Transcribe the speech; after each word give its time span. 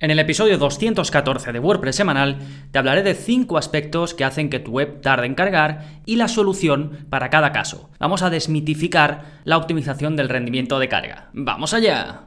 En 0.00 0.12
el 0.12 0.20
episodio 0.20 0.58
214 0.58 1.50
de 1.50 1.58
WordPress 1.58 1.96
semanal 1.96 2.38
te 2.70 2.78
hablaré 2.78 3.02
de 3.02 3.14
5 3.14 3.58
aspectos 3.58 4.14
que 4.14 4.22
hacen 4.22 4.48
que 4.48 4.60
tu 4.60 4.70
web 4.70 5.00
tarde 5.00 5.26
en 5.26 5.34
cargar 5.34 6.02
y 6.06 6.14
la 6.14 6.28
solución 6.28 7.06
para 7.10 7.30
cada 7.30 7.50
caso. 7.50 7.90
Vamos 7.98 8.22
a 8.22 8.30
desmitificar 8.30 9.40
la 9.42 9.56
optimización 9.56 10.14
del 10.14 10.28
rendimiento 10.28 10.78
de 10.78 10.88
carga. 10.88 11.30
¡Vamos 11.32 11.74
allá! 11.74 12.26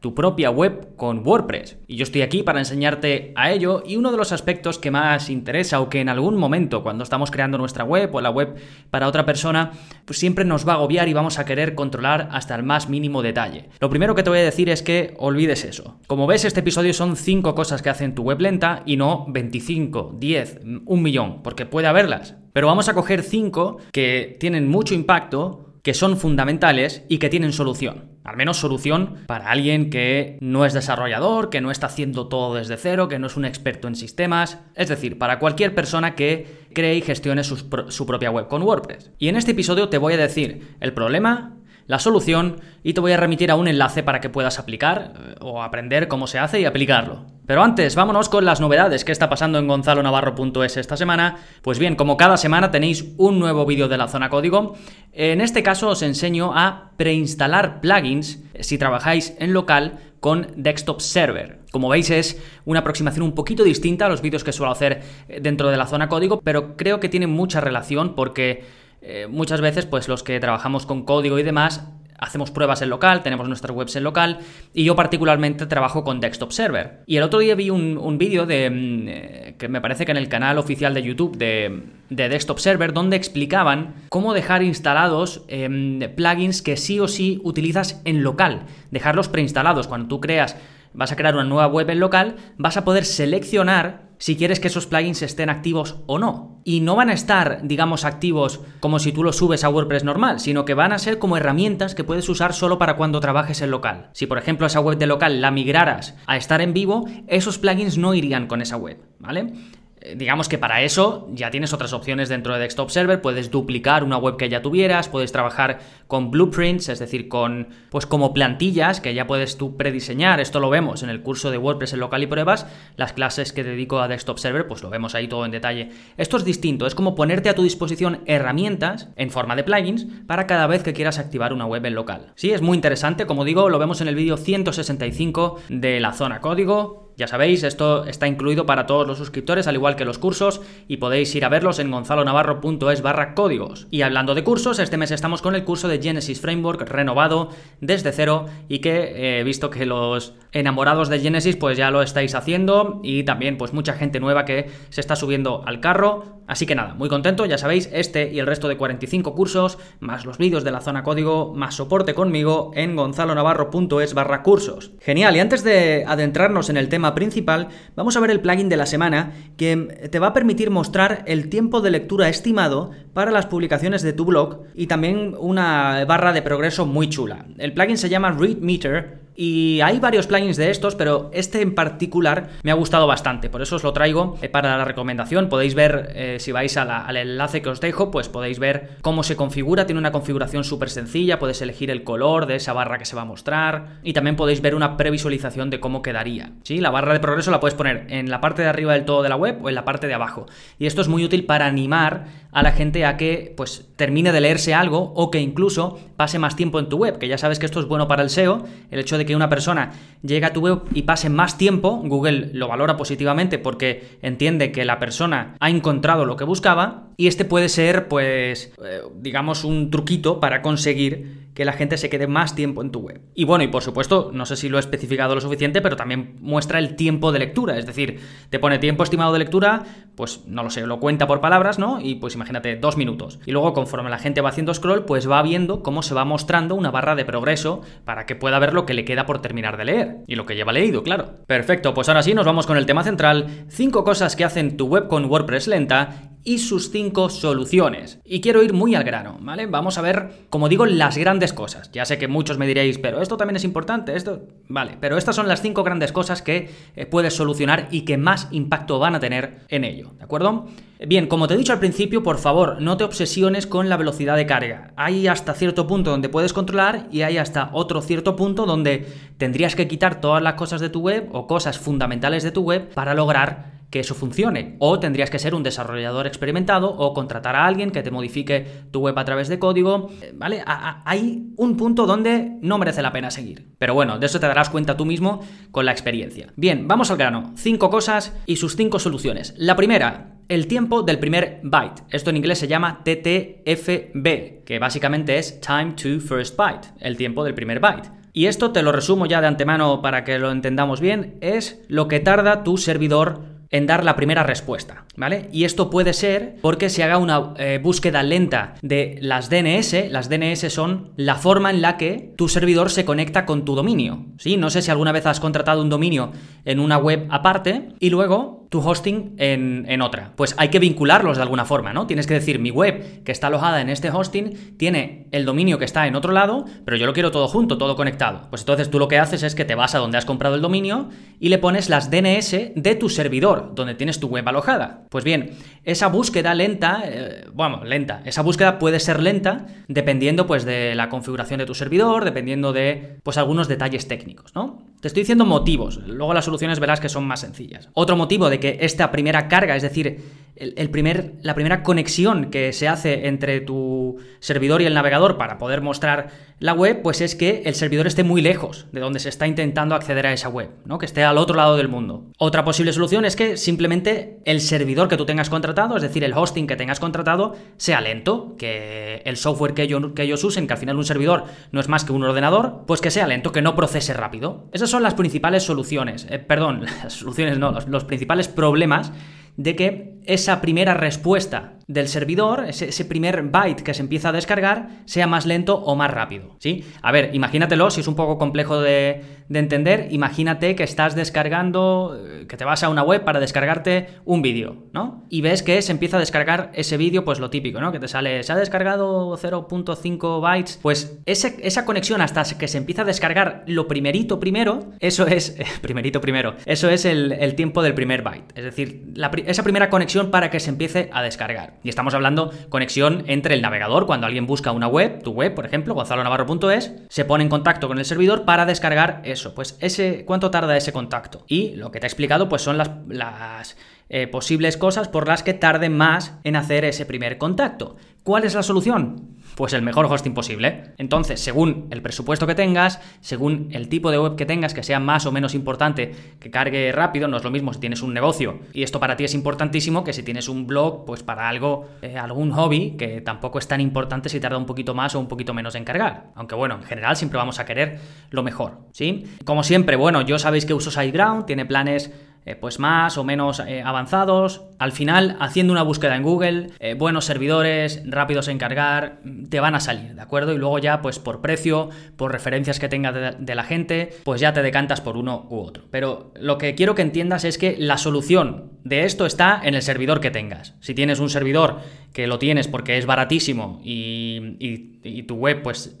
tu 0.00 0.14
propia 0.14 0.50
web 0.50 0.94
con 0.96 1.26
WordPress. 1.26 1.78
Y 1.86 1.96
yo 1.96 2.04
estoy 2.04 2.22
aquí 2.22 2.42
para 2.42 2.58
enseñarte 2.58 3.32
a 3.36 3.50
ello 3.50 3.82
y 3.84 3.96
uno 3.96 4.10
de 4.10 4.16
los 4.16 4.32
aspectos 4.32 4.78
que 4.78 4.90
más 4.90 5.30
interesa 5.30 5.80
o 5.80 5.88
que 5.88 6.00
en 6.00 6.08
algún 6.08 6.36
momento 6.36 6.82
cuando 6.82 7.04
estamos 7.04 7.30
creando 7.30 7.58
nuestra 7.58 7.84
web 7.84 8.14
o 8.14 8.20
la 8.20 8.30
web 8.30 8.56
para 8.90 9.08
otra 9.08 9.24
persona, 9.24 9.72
pues 10.04 10.18
siempre 10.18 10.44
nos 10.44 10.66
va 10.66 10.72
a 10.72 10.76
agobiar 10.76 11.08
y 11.08 11.14
vamos 11.14 11.38
a 11.38 11.44
querer 11.44 11.74
controlar 11.74 12.28
hasta 12.32 12.54
el 12.54 12.62
más 12.62 12.88
mínimo 12.88 13.22
detalle. 13.22 13.68
Lo 13.80 13.90
primero 13.90 14.14
que 14.14 14.22
te 14.22 14.30
voy 14.30 14.38
a 14.38 14.44
decir 14.44 14.68
es 14.68 14.82
que 14.82 15.14
olvides 15.18 15.64
eso. 15.64 15.98
Como 16.06 16.26
ves, 16.26 16.44
este 16.44 16.60
episodio 16.60 16.92
son 16.94 17.16
5 17.16 17.54
cosas 17.54 17.82
que 17.82 17.90
hacen 17.90 18.14
tu 18.14 18.22
web 18.22 18.40
lenta 18.40 18.82
y 18.86 18.96
no 18.96 19.26
25, 19.28 20.16
10, 20.18 20.60
un 20.86 21.02
millón, 21.02 21.42
porque 21.42 21.66
puede 21.66 21.88
haberlas. 21.88 22.36
Pero 22.52 22.66
vamos 22.66 22.88
a 22.88 22.94
coger 22.94 23.22
5 23.22 23.78
que 23.92 24.36
tienen 24.40 24.68
mucho 24.68 24.94
impacto 24.94 25.67
que 25.88 25.94
son 25.94 26.18
fundamentales 26.18 27.02
y 27.08 27.16
que 27.16 27.30
tienen 27.30 27.54
solución. 27.54 28.10
Al 28.22 28.36
menos 28.36 28.58
solución 28.58 29.24
para 29.26 29.50
alguien 29.50 29.88
que 29.88 30.36
no 30.42 30.66
es 30.66 30.74
desarrollador, 30.74 31.48
que 31.48 31.62
no 31.62 31.70
está 31.70 31.86
haciendo 31.86 32.28
todo 32.28 32.56
desde 32.56 32.76
cero, 32.76 33.08
que 33.08 33.18
no 33.18 33.26
es 33.26 33.38
un 33.38 33.46
experto 33.46 33.88
en 33.88 33.96
sistemas. 33.96 34.58
Es 34.74 34.90
decir, 34.90 35.16
para 35.16 35.38
cualquier 35.38 35.74
persona 35.74 36.14
que 36.14 36.66
cree 36.74 36.96
y 36.96 37.00
gestione 37.00 37.42
su, 37.42 37.56
su 37.88 38.04
propia 38.04 38.30
web 38.30 38.48
con 38.48 38.64
WordPress. 38.64 39.12
Y 39.18 39.28
en 39.28 39.36
este 39.36 39.52
episodio 39.52 39.88
te 39.88 39.96
voy 39.96 40.12
a 40.12 40.18
decir 40.18 40.76
el 40.80 40.92
problema, 40.92 41.56
la 41.88 41.98
solución 41.98 42.60
y 42.84 42.92
te 42.92 43.00
voy 43.00 43.12
a 43.12 43.16
remitir 43.16 43.50
a 43.50 43.56
un 43.56 43.66
enlace 43.66 44.04
para 44.04 44.20
que 44.20 44.28
puedas 44.28 44.60
aplicar 44.60 45.14
eh, 45.16 45.34
o 45.40 45.62
aprender 45.62 46.06
cómo 46.06 46.28
se 46.28 46.38
hace 46.38 46.60
y 46.60 46.64
aplicarlo. 46.64 47.26
Pero 47.46 47.62
antes, 47.62 47.94
vámonos 47.94 48.28
con 48.28 48.44
las 48.44 48.60
novedades 48.60 49.06
que 49.06 49.12
está 49.12 49.30
pasando 49.30 49.58
en 49.58 49.66
gonzalonavarro.es 49.66 50.76
esta 50.76 50.98
semana. 50.98 51.38
Pues 51.62 51.78
bien, 51.78 51.96
como 51.96 52.18
cada 52.18 52.36
semana 52.36 52.70
tenéis 52.70 53.14
un 53.16 53.38
nuevo 53.38 53.64
vídeo 53.64 53.88
de 53.88 53.96
la 53.96 54.06
zona 54.06 54.28
código. 54.28 54.76
En 55.12 55.40
este 55.40 55.62
caso 55.62 55.88
os 55.88 56.02
enseño 56.02 56.52
a 56.54 56.92
preinstalar 56.98 57.80
plugins 57.80 58.44
si 58.60 58.76
trabajáis 58.76 59.34
en 59.38 59.54
local 59.54 59.98
con 60.20 60.48
Desktop 60.56 61.00
Server. 61.00 61.60
Como 61.70 61.88
veis 61.88 62.10
es 62.10 62.42
una 62.66 62.80
aproximación 62.80 63.24
un 63.24 63.34
poquito 63.34 63.64
distinta 63.64 64.06
a 64.06 64.08
los 64.10 64.20
vídeos 64.20 64.44
que 64.44 64.52
suelo 64.52 64.72
hacer 64.72 65.02
eh, 65.28 65.40
dentro 65.40 65.70
de 65.70 65.78
la 65.78 65.86
zona 65.86 66.08
código, 66.08 66.40
pero 66.42 66.76
creo 66.76 67.00
que 67.00 67.08
tiene 67.08 67.26
mucha 67.26 67.62
relación 67.62 68.14
porque 68.14 68.64
eh, 69.02 69.26
muchas 69.28 69.60
veces 69.60 69.86
pues 69.86 70.08
los 70.08 70.22
que 70.22 70.40
trabajamos 70.40 70.86
con 70.86 71.04
código 71.04 71.38
y 71.38 71.42
demás 71.42 71.84
hacemos 72.18 72.50
pruebas 72.50 72.82
en 72.82 72.90
local, 72.90 73.22
tenemos 73.22 73.46
nuestras 73.46 73.74
webs 73.74 73.94
en 73.96 74.02
local 74.02 74.40
y 74.74 74.84
yo 74.84 74.96
particularmente 74.96 75.66
trabajo 75.66 76.02
con 76.02 76.20
Desktop 76.20 76.50
Server. 76.50 77.00
Y 77.06 77.16
el 77.16 77.22
otro 77.22 77.38
día 77.38 77.54
vi 77.54 77.70
un, 77.70 78.18
vídeo 78.18 78.44
de 78.44 78.68
mm, 78.68 79.08
eh, 79.08 79.54
que 79.56 79.68
me 79.68 79.80
parece 79.80 80.04
que 80.04 80.10
en 80.10 80.16
el 80.16 80.28
canal 80.28 80.58
oficial 80.58 80.94
de 80.94 81.02
YouTube 81.02 81.36
de, 81.36 81.82
Desktop 82.08 82.58
Server 82.58 82.92
donde 82.92 83.16
explicaban 83.16 83.94
cómo 84.08 84.34
dejar 84.34 84.62
instalados 84.62 85.44
em, 85.46 86.00
plugins 86.16 86.62
que 86.62 86.76
sí 86.76 86.98
o 86.98 87.06
sí 87.06 87.40
utilizas 87.44 88.02
en 88.04 88.22
local, 88.22 88.62
dejarlos 88.90 89.28
preinstalados 89.28 89.86
cuando 89.86 90.08
tú 90.08 90.20
creas 90.20 90.56
vas 90.94 91.12
a 91.12 91.16
crear 91.16 91.34
una 91.34 91.44
nueva 91.44 91.66
web 91.68 91.88
en 91.90 92.00
local, 92.00 92.36
vas 92.56 92.76
a 92.76 92.84
poder 92.84 93.04
seleccionar 93.04 94.07
si 94.18 94.36
quieres 94.36 94.60
que 94.60 94.68
esos 94.68 94.86
plugins 94.86 95.22
estén 95.22 95.50
activos 95.50 95.96
o 96.06 96.18
no. 96.18 96.60
Y 96.64 96.80
no 96.80 96.96
van 96.96 97.08
a 97.08 97.14
estar, 97.14 97.60
digamos, 97.62 98.04
activos 98.04 98.60
como 98.80 98.98
si 98.98 99.12
tú 99.12 99.24
los 99.24 99.36
subes 99.36 99.64
a 99.64 99.70
WordPress 99.70 100.04
normal, 100.04 100.40
sino 100.40 100.64
que 100.64 100.74
van 100.74 100.92
a 100.92 100.98
ser 100.98 101.18
como 101.18 101.36
herramientas 101.36 101.94
que 101.94 102.04
puedes 102.04 102.28
usar 102.28 102.52
solo 102.52 102.78
para 102.78 102.96
cuando 102.96 103.20
trabajes 103.20 103.62
en 103.62 103.70
local. 103.70 104.10
Si 104.12 104.26
por 104.26 104.38
ejemplo 104.38 104.66
esa 104.66 104.80
web 104.80 104.98
de 104.98 105.06
local 105.06 105.40
la 105.40 105.50
migraras 105.50 106.14
a 106.26 106.36
estar 106.36 106.60
en 106.60 106.74
vivo, 106.74 107.08
esos 107.26 107.58
plugins 107.58 107.96
no 107.96 108.14
irían 108.14 108.46
con 108.46 108.60
esa 108.60 108.76
web, 108.76 108.98
¿vale? 109.18 109.52
Eh, 110.00 110.14
digamos 110.16 110.48
que 110.48 110.58
para 110.58 110.82
eso 110.82 111.28
ya 111.32 111.50
tienes 111.50 111.72
otras 111.72 111.92
opciones 111.92 112.28
dentro 112.28 112.54
de 112.54 112.60
Desktop 112.60 112.90
Server, 112.90 113.20
puedes 113.20 113.50
duplicar 113.50 114.04
una 114.04 114.16
web 114.16 114.36
que 114.36 114.48
ya 114.48 114.62
tuvieras, 114.62 115.08
puedes 115.08 115.32
trabajar 115.32 115.80
con 116.06 116.30
blueprints, 116.30 116.88
es 116.88 116.98
decir, 116.98 117.28
con 117.28 117.68
pues 117.90 118.06
como 118.06 118.32
plantillas 118.32 119.00
que 119.00 119.14
ya 119.14 119.26
puedes 119.26 119.56
tú 119.56 119.76
prediseñar, 119.76 120.40
esto 120.40 120.60
lo 120.60 120.70
vemos 120.70 121.02
en 121.02 121.10
el 121.10 121.22
curso 121.22 121.50
de 121.50 121.58
WordPress 121.58 121.94
en 121.94 122.00
local 122.00 122.22
y 122.22 122.26
pruebas, 122.26 122.66
las 122.96 123.12
clases 123.12 123.52
que 123.52 123.64
dedico 123.64 124.00
a 124.00 124.08
Desktop 124.08 124.38
Server, 124.38 124.66
pues 124.66 124.82
lo 124.82 124.90
vemos 124.90 125.14
ahí 125.14 125.28
todo 125.28 125.44
en 125.44 125.50
detalle. 125.50 125.90
Esto 126.16 126.36
es 126.36 126.44
distinto, 126.44 126.86
es 126.86 126.94
como 126.94 127.14
ponerte 127.14 127.48
a 127.48 127.54
tu 127.54 127.62
disposición 127.62 128.20
herramientas 128.26 129.08
en 129.16 129.30
forma 129.30 129.56
de 129.56 129.64
plugins 129.64 130.06
para 130.26 130.46
cada 130.46 130.66
vez 130.66 130.82
que 130.82 130.92
quieras 130.92 131.18
activar 131.18 131.52
una 131.52 131.66
web 131.66 131.84
en 131.84 131.94
local. 131.94 132.32
Sí, 132.34 132.52
es 132.52 132.62
muy 132.62 132.76
interesante, 132.76 133.26
como 133.26 133.44
digo, 133.44 133.68
lo 133.68 133.78
vemos 133.78 134.00
en 134.00 134.08
el 134.08 134.14
vídeo 134.14 134.36
165 134.36 135.60
de 135.68 136.00
la 136.00 136.12
zona 136.12 136.40
código, 136.40 137.07
ya 137.18 137.26
sabéis, 137.26 137.64
esto 137.64 138.04
está 138.04 138.28
incluido 138.28 138.64
para 138.64 138.86
todos 138.86 139.04
los 139.04 139.18
suscriptores, 139.18 139.66
al 139.66 139.74
igual 139.74 139.96
que 139.96 140.04
los 140.04 140.18
cursos, 140.18 140.60
y 140.86 140.98
podéis 140.98 141.34
ir 141.34 141.44
a 141.44 141.48
verlos 141.48 141.80
en 141.80 141.90
gonzalonavarro.es 141.90 143.02
barra 143.02 143.34
códigos. 143.34 143.88
Y 143.90 144.02
hablando 144.02 144.36
de 144.36 144.44
cursos, 144.44 144.78
este 144.78 144.98
mes 144.98 145.10
estamos 145.10 145.42
con 145.42 145.56
el 145.56 145.64
curso 145.64 145.88
de 145.88 146.00
Genesis 146.00 146.40
Framework 146.40 146.82
renovado 146.82 147.50
desde 147.80 148.12
cero 148.12 148.46
y 148.68 148.78
que 148.78 148.96
eh, 148.96 149.40
he 149.40 149.42
visto 149.42 149.68
que 149.68 149.84
los 149.84 150.34
enamorados 150.52 151.08
de 151.08 151.18
Genesis 151.18 151.56
pues 151.56 151.76
ya 151.76 151.90
lo 151.90 152.02
estáis 152.02 152.36
haciendo 152.36 153.00
y 153.02 153.24
también 153.24 153.58
pues 153.58 153.72
mucha 153.72 153.94
gente 153.94 154.20
nueva 154.20 154.44
que 154.44 154.70
se 154.90 155.00
está 155.00 155.16
subiendo 155.16 155.62
al 155.66 155.80
carro. 155.80 156.38
Así 156.46 156.64
que 156.64 156.74
nada, 156.74 156.94
muy 156.94 157.10
contento, 157.10 157.44
ya 157.44 157.58
sabéis, 157.58 157.90
este 157.92 158.32
y 158.32 158.38
el 158.38 158.46
resto 158.46 158.68
de 158.68 158.78
45 158.78 159.34
cursos, 159.34 159.76
más 160.00 160.24
los 160.24 160.38
vídeos 160.38 160.64
de 160.64 160.70
la 160.70 160.80
zona 160.80 161.02
código, 161.02 161.52
más 161.54 161.74
soporte 161.74 162.14
conmigo 162.14 162.70
en 162.74 162.96
gonzalonavarro.es 162.96 164.14
barra 164.14 164.42
cursos. 164.42 164.92
Genial, 165.00 165.36
y 165.36 165.40
antes 165.40 165.62
de 165.62 166.04
adentrarnos 166.06 166.70
en 166.70 166.78
el 166.78 166.88
tema 166.88 167.07
principal, 167.14 167.68
vamos 167.96 168.16
a 168.16 168.20
ver 168.20 168.30
el 168.30 168.40
plugin 168.40 168.68
de 168.68 168.76
la 168.76 168.86
semana 168.86 169.32
que 169.56 170.08
te 170.10 170.18
va 170.18 170.28
a 170.28 170.32
permitir 170.32 170.70
mostrar 170.70 171.24
el 171.26 171.48
tiempo 171.48 171.80
de 171.80 171.90
lectura 171.90 172.28
estimado 172.28 172.90
para 173.14 173.30
las 173.30 173.46
publicaciones 173.46 174.02
de 174.02 174.12
tu 174.12 174.24
blog 174.24 174.64
y 174.74 174.86
también 174.86 175.34
una 175.38 176.04
barra 176.06 176.32
de 176.32 176.42
progreso 176.42 176.86
muy 176.86 177.08
chula. 177.08 177.46
El 177.58 177.72
plugin 177.72 177.98
se 177.98 178.08
llama 178.08 178.32
ReadMeter 178.32 179.27
y 179.40 179.80
hay 179.82 180.00
varios 180.00 180.26
plugins 180.26 180.56
de 180.56 180.68
estos, 180.68 180.96
pero 180.96 181.30
este 181.32 181.62
en 181.62 181.72
particular 181.76 182.48
me 182.64 182.72
ha 182.72 182.74
gustado 182.74 183.06
bastante, 183.06 183.48
por 183.48 183.62
eso 183.62 183.76
os 183.76 183.84
lo 183.84 183.92
traigo 183.92 184.36
eh, 184.42 184.48
para 184.48 184.76
la 184.76 184.84
recomendación. 184.84 185.48
Podéis 185.48 185.76
ver, 185.76 186.10
eh, 186.16 186.36
si 186.40 186.50
vais 186.50 186.76
al 186.76 187.16
enlace 187.16 187.62
que 187.62 187.68
os 187.68 187.80
dejo, 187.80 188.10
pues 188.10 188.28
podéis 188.28 188.58
ver 188.58 188.96
cómo 189.00 189.22
se 189.22 189.36
configura. 189.36 189.86
Tiene 189.86 190.00
una 190.00 190.10
configuración 190.10 190.64
súper 190.64 190.90
sencilla, 190.90 191.38
puedes 191.38 191.62
elegir 191.62 191.92
el 191.92 192.02
color 192.02 192.46
de 192.46 192.56
esa 192.56 192.72
barra 192.72 192.98
que 192.98 193.04
se 193.04 193.14
va 193.14 193.22
a 193.22 193.26
mostrar 193.26 194.00
y 194.02 194.12
también 194.12 194.34
podéis 194.34 194.60
ver 194.60 194.74
una 194.74 194.96
previsualización 194.96 195.70
de 195.70 195.78
cómo 195.78 196.02
quedaría. 196.02 196.50
¿sí? 196.64 196.78
La 196.78 196.90
barra 196.90 197.12
de 197.12 197.20
progreso 197.20 197.52
la 197.52 197.60
puedes 197.60 197.76
poner 197.76 198.06
en 198.08 198.30
la 198.30 198.40
parte 198.40 198.62
de 198.62 198.68
arriba 198.68 198.94
del 198.94 199.04
todo 199.04 199.22
de 199.22 199.28
la 199.28 199.36
web 199.36 199.60
o 199.62 199.68
en 199.68 199.76
la 199.76 199.84
parte 199.84 200.08
de 200.08 200.14
abajo. 200.14 200.46
Y 200.80 200.86
esto 200.86 201.00
es 201.00 201.06
muy 201.06 201.24
útil 201.24 201.44
para 201.44 201.66
animar 201.66 202.26
a 202.50 202.64
la 202.64 202.72
gente 202.72 203.04
a 203.04 203.16
que 203.16 203.54
pues 203.56 203.86
termine 203.94 204.32
de 204.32 204.40
leerse 204.40 204.74
algo 204.74 205.12
o 205.14 205.30
que 205.30 205.38
incluso 205.38 206.00
pase 206.16 206.40
más 206.40 206.56
tiempo 206.56 206.80
en 206.80 206.88
tu 206.88 206.96
web, 206.96 207.18
que 207.18 207.28
ya 207.28 207.38
sabes 207.38 207.60
que 207.60 207.66
esto 207.66 207.78
es 207.78 207.86
bueno 207.86 208.08
para 208.08 208.24
el 208.24 208.30
SEO, 208.30 208.64
el 208.90 208.98
hecho 208.98 209.16
de 209.16 209.27
que 209.28 209.36
una 209.36 209.50
persona 209.50 209.92
llegue 210.22 210.46
a 210.46 210.54
tu 210.54 210.60
web 210.60 210.80
y 210.94 211.02
pase 211.02 211.28
más 211.28 211.58
tiempo, 211.58 212.02
Google 212.02 212.48
lo 212.54 212.66
valora 212.66 212.96
positivamente 212.96 213.58
porque 213.58 214.16
entiende 214.22 214.72
que 214.72 214.86
la 214.86 214.98
persona 214.98 215.54
ha 215.60 215.68
encontrado 215.68 216.24
lo 216.24 216.36
que 216.36 216.44
buscaba 216.44 217.08
y 217.18 217.26
este 217.26 217.44
puede 217.44 217.68
ser 217.68 218.08
pues 218.08 218.72
eh, 218.82 219.02
digamos 219.16 219.64
un 219.64 219.90
truquito 219.90 220.40
para 220.40 220.62
conseguir 220.62 221.37
que 221.58 221.64
la 221.64 221.72
gente 221.72 221.96
se 221.96 222.08
quede 222.08 222.28
más 222.28 222.54
tiempo 222.54 222.82
en 222.82 222.92
tu 222.92 223.00
web. 223.00 223.20
Y 223.34 223.42
bueno, 223.42 223.64
y 223.64 223.66
por 223.66 223.82
supuesto, 223.82 224.30
no 224.32 224.46
sé 224.46 224.54
si 224.54 224.68
lo 224.68 224.76
he 224.76 224.80
especificado 224.80 225.34
lo 225.34 225.40
suficiente, 225.40 225.80
pero 225.82 225.96
también 225.96 226.36
muestra 226.40 226.78
el 226.78 226.94
tiempo 226.94 227.32
de 227.32 227.40
lectura, 227.40 227.76
es 227.76 227.84
decir, 227.84 228.20
te 228.48 228.60
pone 228.60 228.78
tiempo 228.78 229.02
estimado 229.02 229.32
de 229.32 229.40
lectura, 229.40 229.82
pues 230.14 230.44
no 230.46 230.62
lo 230.62 230.70
sé, 230.70 230.86
lo 230.86 231.00
cuenta 231.00 231.26
por 231.26 231.40
palabras, 231.40 231.80
¿no? 231.80 232.00
Y 232.00 232.14
pues 232.14 232.36
imagínate, 232.36 232.76
dos 232.76 232.96
minutos. 232.96 233.40
Y 233.44 233.50
luego 233.50 233.72
conforme 233.72 234.08
la 234.08 234.20
gente 234.20 234.40
va 234.40 234.50
haciendo 234.50 234.72
scroll, 234.72 235.04
pues 235.04 235.28
va 235.28 235.42
viendo 235.42 235.82
cómo 235.82 236.04
se 236.04 236.14
va 236.14 236.24
mostrando 236.24 236.76
una 236.76 236.92
barra 236.92 237.16
de 237.16 237.24
progreso 237.24 237.80
para 238.04 238.24
que 238.24 238.36
pueda 238.36 238.60
ver 238.60 238.72
lo 238.72 238.86
que 238.86 238.94
le 238.94 239.04
queda 239.04 239.26
por 239.26 239.42
terminar 239.42 239.76
de 239.76 239.84
leer. 239.84 240.16
Y 240.28 240.36
lo 240.36 240.46
que 240.46 240.54
lleva 240.54 240.72
leído, 240.72 241.02
claro. 241.02 241.38
Perfecto, 241.48 241.92
pues 241.92 242.08
ahora 242.08 242.22
sí 242.22 242.34
nos 242.34 242.46
vamos 242.46 242.68
con 242.68 242.76
el 242.76 242.86
tema 242.86 243.02
central, 243.02 243.64
cinco 243.68 244.04
cosas 244.04 244.36
que 244.36 244.44
hacen 244.44 244.76
tu 244.76 244.86
web 244.86 245.08
con 245.08 245.24
WordPress 245.24 245.66
lenta 245.66 246.27
y 246.48 246.56
sus 246.56 246.90
cinco 246.90 247.28
soluciones. 247.28 248.20
Y 248.24 248.40
quiero 248.40 248.62
ir 248.62 248.72
muy 248.72 248.94
al 248.94 249.04
grano, 249.04 249.36
¿vale? 249.42 249.66
Vamos 249.66 249.98
a 249.98 250.00
ver, 250.00 250.46
como 250.48 250.70
digo, 250.70 250.86
las 250.86 251.18
grandes 251.18 251.52
cosas. 251.52 251.92
Ya 251.92 252.06
sé 252.06 252.16
que 252.16 252.26
muchos 252.26 252.56
me 252.56 252.66
diréis, 252.66 252.96
pero 252.96 253.20
esto 253.20 253.36
también 253.36 253.56
es 253.56 253.64
importante, 253.64 254.16
esto... 254.16 254.46
Vale, 254.66 254.96
pero 254.98 255.18
estas 255.18 255.36
son 255.36 255.46
las 255.46 255.60
cinco 255.60 255.84
grandes 255.84 256.10
cosas 256.10 256.40
que 256.40 256.70
eh, 256.96 257.04
puedes 257.04 257.34
solucionar 257.34 257.88
y 257.90 258.06
que 258.06 258.16
más 258.16 258.48
impacto 258.50 258.98
van 258.98 259.14
a 259.14 259.20
tener 259.20 259.58
en 259.68 259.84
ello, 259.84 260.12
¿de 260.16 260.24
acuerdo? 260.24 260.68
Bien, 261.06 261.28
como 261.28 261.46
te 261.46 261.54
he 261.54 261.56
dicho 261.56 261.72
al 261.72 261.78
principio, 261.78 262.24
por 262.24 262.38
favor, 262.38 262.82
no 262.82 262.96
te 262.96 263.04
obsesiones 263.04 263.68
con 263.68 263.88
la 263.88 263.96
velocidad 263.96 264.36
de 264.36 264.46
carga. 264.46 264.92
Hay 264.96 265.28
hasta 265.28 265.54
cierto 265.54 265.86
punto 265.86 266.10
donde 266.10 266.28
puedes 266.28 266.52
controlar 266.52 267.06
y 267.12 267.22
hay 267.22 267.38
hasta 267.38 267.70
otro 267.72 268.02
cierto 268.02 268.34
punto 268.34 268.66
donde 268.66 269.06
tendrías 269.36 269.76
que 269.76 269.86
quitar 269.86 270.20
todas 270.20 270.42
las 270.42 270.54
cosas 270.54 270.80
de 270.80 270.90
tu 270.90 271.00
web 271.00 271.28
o 271.32 271.46
cosas 271.46 271.78
fundamentales 271.78 272.42
de 272.42 272.50
tu 272.50 272.62
web 272.62 272.88
para 272.94 273.14
lograr 273.14 273.78
que 273.90 274.00
eso 274.00 274.16
funcione. 274.16 274.76
O 274.80 274.98
tendrías 274.98 275.30
que 275.30 275.38
ser 275.38 275.54
un 275.54 275.62
desarrollador 275.62 276.26
experimentado 276.26 276.90
o 276.90 277.14
contratar 277.14 277.54
a 277.54 277.66
alguien 277.66 277.92
que 277.92 278.02
te 278.02 278.10
modifique 278.10 278.66
tu 278.90 279.00
web 279.00 279.18
a 279.18 279.24
través 279.24 279.48
de 279.48 279.60
código. 279.60 280.10
Eh, 280.20 280.32
¿Vale? 280.34 280.62
hay 280.66 281.52
un 281.56 281.76
punto 281.76 282.06
donde 282.06 282.58
no 282.60 282.76
merece 282.76 283.02
la 283.02 283.12
pena 283.12 283.30
seguir. 283.30 283.74
Pero 283.78 283.94
bueno, 283.94 284.18
de 284.18 284.26
eso 284.26 284.40
te 284.40 284.48
darás 284.48 284.68
cuenta 284.68 284.96
tú 284.96 285.04
mismo 285.04 285.40
con 285.70 285.86
la 285.86 285.92
experiencia. 285.92 286.52
Bien, 286.56 286.88
vamos 286.88 287.10
al 287.12 287.16
grano. 287.16 287.52
Cinco 287.54 287.88
cosas 287.88 288.34
y 288.46 288.56
sus 288.56 288.76
cinco 288.76 288.98
soluciones. 288.98 289.54
La 289.56 289.76
primera, 289.76 290.37
el 290.48 290.66
tiempo 290.66 291.02
del 291.02 291.18
primer 291.18 291.60
byte. 291.62 292.02
Esto 292.10 292.30
en 292.30 292.38
inglés 292.38 292.58
se 292.58 292.68
llama 292.68 293.02
TTFB, 293.04 294.64
que 294.64 294.78
básicamente 294.80 295.36
es 295.38 295.60
Time 295.60 295.92
to 295.92 296.20
First 296.20 296.56
Byte, 296.56 296.88
el 297.00 297.18
tiempo 297.18 297.44
del 297.44 297.54
primer 297.54 297.80
byte. 297.80 298.10
Y 298.32 298.46
esto 298.46 298.72
te 298.72 298.82
lo 298.82 298.92
resumo 298.92 299.26
ya 299.26 299.40
de 299.40 299.46
antemano 299.46 300.00
para 300.00 300.24
que 300.24 300.38
lo 300.38 300.50
entendamos 300.50 301.00
bien, 301.00 301.36
es 301.40 301.82
lo 301.88 302.08
que 302.08 302.20
tarda 302.20 302.64
tu 302.64 302.78
servidor 302.78 303.57
en 303.70 303.86
dar 303.86 304.04
la 304.04 304.16
primera 304.16 304.42
respuesta, 304.42 305.04
¿vale? 305.16 305.48
Y 305.52 305.64
esto 305.64 305.90
puede 305.90 306.12
ser 306.12 306.56
porque 306.62 306.88
se 306.88 307.02
haga 307.02 307.18
una 307.18 307.54
eh, 307.58 307.80
búsqueda 307.82 308.22
lenta 308.22 308.74
de 308.82 309.18
las 309.20 309.50
DNS. 309.50 310.10
Las 310.10 310.28
DNS 310.28 310.72
son 310.72 311.12
la 311.16 311.34
forma 311.34 311.70
en 311.70 311.82
la 311.82 311.96
que 311.96 312.32
tu 312.36 312.48
servidor 312.48 312.90
se 312.90 313.04
conecta 313.04 313.44
con 313.44 313.64
tu 313.64 313.74
dominio, 313.74 314.26
¿sí? 314.38 314.56
No 314.56 314.70
sé 314.70 314.82
si 314.82 314.90
alguna 314.90 315.12
vez 315.12 315.26
has 315.26 315.40
contratado 315.40 315.82
un 315.82 315.90
dominio 315.90 316.32
en 316.64 316.80
una 316.80 316.98
web 316.98 317.26
aparte 317.30 317.88
y 318.00 318.10
luego 318.10 318.66
tu 318.68 318.86
hosting 318.86 319.34
en, 319.38 319.86
en, 319.88 320.02
otra. 320.02 320.32
Pues 320.36 320.54
hay 320.58 320.68
que 320.68 320.78
vincularlos 320.78 321.38
de 321.38 321.42
alguna 321.42 321.64
forma, 321.64 321.94
¿no? 321.94 322.06
Tienes 322.06 322.26
que 322.26 322.34
decir, 322.34 322.58
mi 322.58 322.70
web 322.70 323.22
que 323.24 323.32
está 323.32 323.46
alojada 323.46 323.80
en 323.80 323.88
este 323.88 324.10
hosting 324.10 324.76
tiene 324.76 325.26
el 325.32 325.46
dominio 325.46 325.78
que 325.78 325.86
está 325.86 326.06
en 326.06 326.14
otro 326.14 326.32
lado, 326.32 326.66
pero 326.84 326.96
yo 326.96 327.06
lo 327.06 327.14
quiero 327.14 327.30
todo 327.30 327.48
junto, 327.48 327.78
todo 327.78 327.96
conectado. 327.96 328.48
Pues 328.50 328.62
entonces 328.62 328.90
tú 328.90 328.98
lo 328.98 329.08
que 329.08 329.18
haces 329.18 329.42
es 329.42 329.54
que 329.54 329.64
te 329.64 329.74
vas 329.74 329.94
a 329.94 329.98
donde 329.98 330.18
has 330.18 330.26
comprado 330.26 330.54
el 330.54 330.60
dominio 330.60 331.08
y 331.40 331.48
le 331.48 331.58
pones 331.58 331.88
las 331.88 332.10
DNS 332.10 332.74
de 332.74 332.94
tu 332.94 333.08
servidor, 333.08 333.57
donde 333.58 333.94
tienes 333.94 334.20
tu 334.20 334.28
web 334.28 334.48
alojada. 334.48 335.06
Pues 335.10 335.24
bien, 335.24 335.50
esa 335.84 336.08
búsqueda 336.08 336.54
lenta, 336.54 337.02
eh, 337.04 337.46
bueno, 337.52 337.84
lenta, 337.84 338.22
esa 338.24 338.42
búsqueda 338.42 338.78
puede 338.78 339.00
ser 339.00 339.22
lenta 339.22 339.66
dependiendo 339.88 340.46
pues 340.46 340.64
de 340.64 340.94
la 340.94 341.08
configuración 341.08 341.58
de 341.58 341.66
tu 341.66 341.74
servidor, 341.74 342.24
dependiendo 342.24 342.72
de 342.72 343.18
pues 343.22 343.38
algunos 343.38 343.68
detalles 343.68 344.08
técnicos, 344.08 344.54
¿no? 344.54 344.82
Te 345.00 345.08
estoy 345.08 345.22
diciendo 345.22 345.44
motivos, 345.44 345.98
luego 346.06 346.34
las 346.34 346.44
soluciones 346.44 346.80
verás 346.80 347.00
que 347.00 347.08
son 347.08 347.24
más 347.24 347.40
sencillas. 347.40 347.88
Otro 347.94 348.16
motivo 348.16 348.50
de 348.50 348.58
que 348.58 348.78
esta 348.80 349.12
primera 349.12 349.48
carga, 349.48 349.76
es 349.76 349.82
decir, 349.82 350.24
el, 350.58 350.90
primer, 350.90 351.34
la 351.42 351.54
primera 351.54 351.82
conexión 351.82 352.50
que 352.50 352.72
se 352.72 352.88
hace 352.88 353.28
entre 353.28 353.60
tu 353.60 354.18
servidor 354.40 354.82
y 354.82 354.86
el 354.86 354.94
navegador 354.94 355.38
para 355.38 355.58
poder 355.58 355.80
mostrar 355.80 356.30
la 356.60 356.72
web, 356.72 357.02
pues 357.02 357.20
es 357.20 357.36
que 357.36 357.62
el 357.66 357.74
servidor 357.76 358.08
esté 358.08 358.24
muy 358.24 358.42
lejos 358.42 358.86
de 358.90 359.00
donde 359.00 359.20
se 359.20 359.28
está 359.28 359.46
intentando 359.46 359.94
acceder 359.94 360.26
a 360.26 360.32
esa 360.32 360.48
web, 360.48 360.70
¿no? 360.84 360.98
Que 360.98 361.06
esté 361.06 361.22
al 361.22 361.38
otro 361.38 361.56
lado 361.56 361.76
del 361.76 361.88
mundo. 361.88 362.26
Otra 362.38 362.64
posible 362.64 362.92
solución 362.92 363.24
es 363.24 363.36
que 363.36 363.56
simplemente 363.56 364.40
el 364.44 364.60
servidor 364.60 365.08
que 365.08 365.16
tú 365.16 365.24
tengas 365.24 365.50
contratado, 365.50 365.96
es 365.96 366.02
decir, 366.02 366.24
el 366.24 366.32
hosting 366.34 366.66
que 366.66 366.74
tengas 366.74 366.98
contratado, 366.98 367.54
sea 367.76 368.00
lento, 368.00 368.56
que 368.58 369.22
el 369.24 369.36
software 369.36 369.74
que 369.74 369.82
ellos, 369.82 370.02
que 370.16 370.22
ellos 370.22 370.42
usen, 370.42 370.66
que 370.66 370.72
al 370.72 370.80
final 370.80 370.96
un 370.96 371.04
servidor 371.04 371.44
no 371.70 371.80
es 371.80 371.88
más 371.88 372.04
que 372.04 372.12
un 372.12 372.24
ordenador, 372.24 372.82
pues 372.86 373.00
que 373.00 373.12
sea 373.12 373.28
lento, 373.28 373.52
que 373.52 373.62
no 373.62 373.76
procese 373.76 374.12
rápido. 374.12 374.68
Esas 374.72 374.90
son 374.90 375.04
las 375.04 375.14
principales 375.14 375.62
soluciones, 375.62 376.26
eh, 376.28 376.40
perdón, 376.40 376.84
las 377.04 377.12
soluciones 377.12 377.58
no, 377.58 377.72
los 377.86 378.04
principales 378.04 378.48
problemas 378.48 379.12
de 379.58 379.76
que 379.76 380.20
esa 380.24 380.60
primera 380.60 380.94
respuesta 380.94 381.77
del 381.88 382.08
servidor, 382.08 382.66
ese, 382.68 383.04
primer 383.06 383.42
byte 383.44 383.82
que 383.82 383.94
se 383.94 384.02
empieza 384.02 384.28
a 384.28 384.32
descargar, 384.32 384.90
sea 385.06 385.26
más 385.26 385.46
lento 385.46 385.76
o 385.76 385.96
más 385.96 386.10
rápido. 386.10 386.54
¿sí? 386.58 386.84
A 387.00 387.10
ver, 387.12 387.34
imagínatelo, 387.34 387.90
si 387.90 388.02
es 388.02 388.08
un 388.08 388.14
poco 388.14 388.36
complejo 388.36 388.82
de, 388.82 389.38
entender, 389.50 390.08
imagínate 390.10 390.76
que 390.76 390.82
estás 390.82 391.14
descargando, 391.16 392.20
eh, 392.22 392.46
que 392.46 392.58
te 392.58 392.66
vas 392.66 392.82
a 392.82 392.90
una 392.90 393.02
web 393.02 393.24
para 393.24 393.40
descargarte 393.40 394.08
un 394.26 394.42
vídeo, 394.42 394.84
¿no? 394.92 395.24
Y 395.30 395.40
ves 395.40 395.62
que 395.62 395.80
se 395.80 395.90
empieza 395.90 396.18
a 396.18 396.20
descargar 396.20 396.70
ese 396.74 396.98
vídeo, 396.98 397.24
pues 397.24 397.40
lo 397.40 397.48
típico, 397.48 397.80
¿no? 397.80 397.90
Que 397.90 397.98
te 397.98 398.08
sale, 398.08 398.42
se 398.42 398.52
ha 398.52 398.56
descargado 398.56 399.34
0.5 399.38 400.42
bytes. 400.42 400.78
Pues 400.82 401.18
esa 401.24 401.86
conexión 401.86 402.20
hasta 402.20 402.44
que 402.58 402.68
se 402.68 402.76
empieza 402.76 403.02
a 403.02 403.04
descargar 403.06 403.64
lo 403.66 403.88
primerito 403.88 404.38
primero, 404.38 404.90
eso 405.00 405.26
es, 405.26 405.56
primerito 405.80 406.20
primero, 406.20 406.56
eso 406.66 406.90
es 406.90 407.06
el, 407.06 407.54
tiempo 407.56 407.82
del 407.82 407.94
primer 407.94 408.20
byte. 408.20 408.52
Es 408.54 408.64
decir, 408.64 409.14
esa 409.46 409.62
primera 409.62 409.88
conexión 409.88 410.30
para 410.30 410.50
que 410.50 410.60
se 410.60 410.68
empiece 410.68 411.08
a 411.12 411.22
descargar. 411.22 411.77
Y 411.82 411.88
estamos 411.88 412.14
hablando 412.14 412.50
conexión 412.68 413.24
entre 413.26 413.54
el 413.54 413.62
navegador, 413.62 414.06
cuando 414.06 414.26
alguien 414.26 414.46
busca 414.46 414.72
una 414.72 414.88
web, 414.88 415.22
tu 415.22 415.32
web, 415.32 415.54
por 415.54 415.66
ejemplo, 415.66 415.94
gonzalonavarro.es, 415.94 416.92
se 417.08 417.24
pone 417.24 417.44
en 417.44 417.50
contacto 417.50 417.88
con 417.88 417.98
el 417.98 418.04
servidor 418.04 418.44
para 418.44 418.66
descargar 418.66 419.20
eso. 419.24 419.54
Pues 419.54 419.76
ese, 419.80 420.24
¿cuánto 420.24 420.50
tarda 420.50 420.76
ese 420.76 420.92
contacto? 420.92 421.44
Y 421.46 421.76
lo 421.76 421.90
que 421.90 422.00
te 422.00 422.06
he 422.06 422.08
explicado, 422.08 422.48
pues 422.48 422.62
son 422.62 422.78
las, 422.78 422.90
las 423.08 423.76
eh, 424.08 424.26
posibles 424.26 424.76
cosas 424.76 425.08
por 425.08 425.28
las 425.28 425.42
que 425.42 425.54
tarde 425.54 425.88
más 425.88 426.38
en 426.44 426.56
hacer 426.56 426.84
ese 426.84 427.06
primer 427.06 427.38
contacto. 427.38 427.96
¿Cuál 428.22 428.44
es 428.44 428.54
la 428.54 428.62
solución? 428.62 429.38
Pues 429.54 429.72
el 429.72 429.82
mejor 429.82 430.06
hosting 430.06 430.34
posible. 430.34 430.92
Entonces, 430.98 431.40
según 431.40 431.88
el 431.90 432.02
presupuesto 432.02 432.46
que 432.46 432.54
tengas, 432.54 433.00
según 433.20 433.70
el 433.72 433.88
tipo 433.88 434.10
de 434.10 434.18
web 434.18 434.36
que 434.36 434.46
tengas, 434.46 434.74
que 434.74 434.82
sea 434.82 435.00
más 435.00 435.24
o 435.24 435.32
menos 435.32 435.54
importante, 435.54 436.14
que 436.38 436.50
cargue 436.50 436.92
rápido, 436.92 437.26
no 437.26 437.38
es 437.38 437.44
lo 437.44 437.50
mismo 437.50 437.72
si 437.72 437.80
tienes 437.80 438.02
un 438.02 438.12
negocio. 438.12 438.60
Y 438.74 438.82
esto 438.82 439.00
para 439.00 439.16
ti 439.16 439.24
es 439.24 439.34
importantísimo 439.34 440.04
que 440.04 440.12
si 440.12 440.22
tienes 440.22 440.48
un 440.48 440.66
blog, 440.66 441.06
pues 441.06 441.22
para 441.22 441.48
algo, 441.48 441.88
eh, 442.02 442.18
algún 442.18 442.50
hobby, 442.52 442.96
que 442.98 443.20
tampoco 443.22 443.58
es 443.58 443.66
tan 443.66 443.80
importante 443.80 444.28
si 444.28 444.40
tarda 444.40 444.58
un 444.58 444.66
poquito 444.66 444.94
más 444.94 445.14
o 445.14 445.20
un 445.20 445.26
poquito 445.26 445.54
menos 445.54 445.74
en 445.74 445.84
cargar. 445.84 446.26
Aunque 446.34 446.54
bueno, 446.54 446.76
en 446.76 446.82
general 446.82 447.16
siempre 447.16 447.38
vamos 447.38 447.58
a 447.58 447.64
querer 447.64 447.98
lo 448.30 448.42
mejor, 448.42 448.78
¿sí? 448.92 449.24
Como 449.44 449.62
siempre, 449.62 449.96
bueno, 449.96 450.20
yo 450.20 450.38
sabéis 450.38 450.66
que 450.66 450.74
uso 450.74 450.90
SiteGround, 450.90 451.46
tiene 451.46 451.64
planes 451.64 452.12
eh, 452.44 452.56
pues 452.56 452.78
más 452.78 453.18
o 453.18 453.24
menos 453.24 453.60
eh, 453.60 453.82
avanzados. 453.82 454.62
Al 454.78 454.92
final, 454.92 455.36
haciendo 455.40 455.72
una 455.72 455.82
búsqueda 455.82 456.16
en 456.16 456.22
Google, 456.22 456.70
eh, 456.80 456.94
buenos 456.94 457.24
servidores, 457.24 458.02
rápidos 458.06 458.48
en 458.48 458.58
cargar, 458.58 459.20
te 459.50 459.60
van 459.60 459.74
a 459.74 459.80
salir, 459.80 460.14
¿de 460.14 460.22
acuerdo? 460.22 460.52
Y 460.52 460.58
luego 460.58 460.78
ya, 460.78 461.02
pues 461.02 461.18
por 461.18 461.40
precio, 461.40 461.90
por 462.16 462.32
referencias 462.32 462.78
que 462.78 462.88
tengas 462.88 463.14
de, 463.38 463.54
la 463.54 463.64
gente, 463.64 464.14
pues 464.24 464.40
ya 464.40 464.52
te 464.52 464.62
decantas 464.62 465.00
por 465.00 465.16
uno 465.16 465.46
u 465.50 465.58
otro. 465.58 465.84
Pero 465.90 466.32
lo 466.40 466.58
que 466.58 466.74
quiero 466.74 466.94
que 466.94 467.02
entiendas 467.02 467.44
es 467.44 467.58
que 467.58 467.76
la 467.78 467.98
solución 467.98 468.72
de 468.84 469.04
esto 469.04 469.26
está 469.26 469.60
en 469.62 469.74
el 469.74 469.82
servidor 469.82 470.20
que 470.20 470.30
tengas. 470.30 470.74
Si 470.80 470.94
tienes 470.94 471.20
un 471.20 471.28
servidor 471.28 471.80
que 472.12 472.26
lo 472.26 472.38
tienes 472.38 472.68
porque 472.68 472.96
es 472.96 473.04
baratísimo 473.04 473.80
y, 473.84 474.56
y 474.60 475.22
tu 475.24 475.34
web, 475.34 475.62
pues 475.62 475.98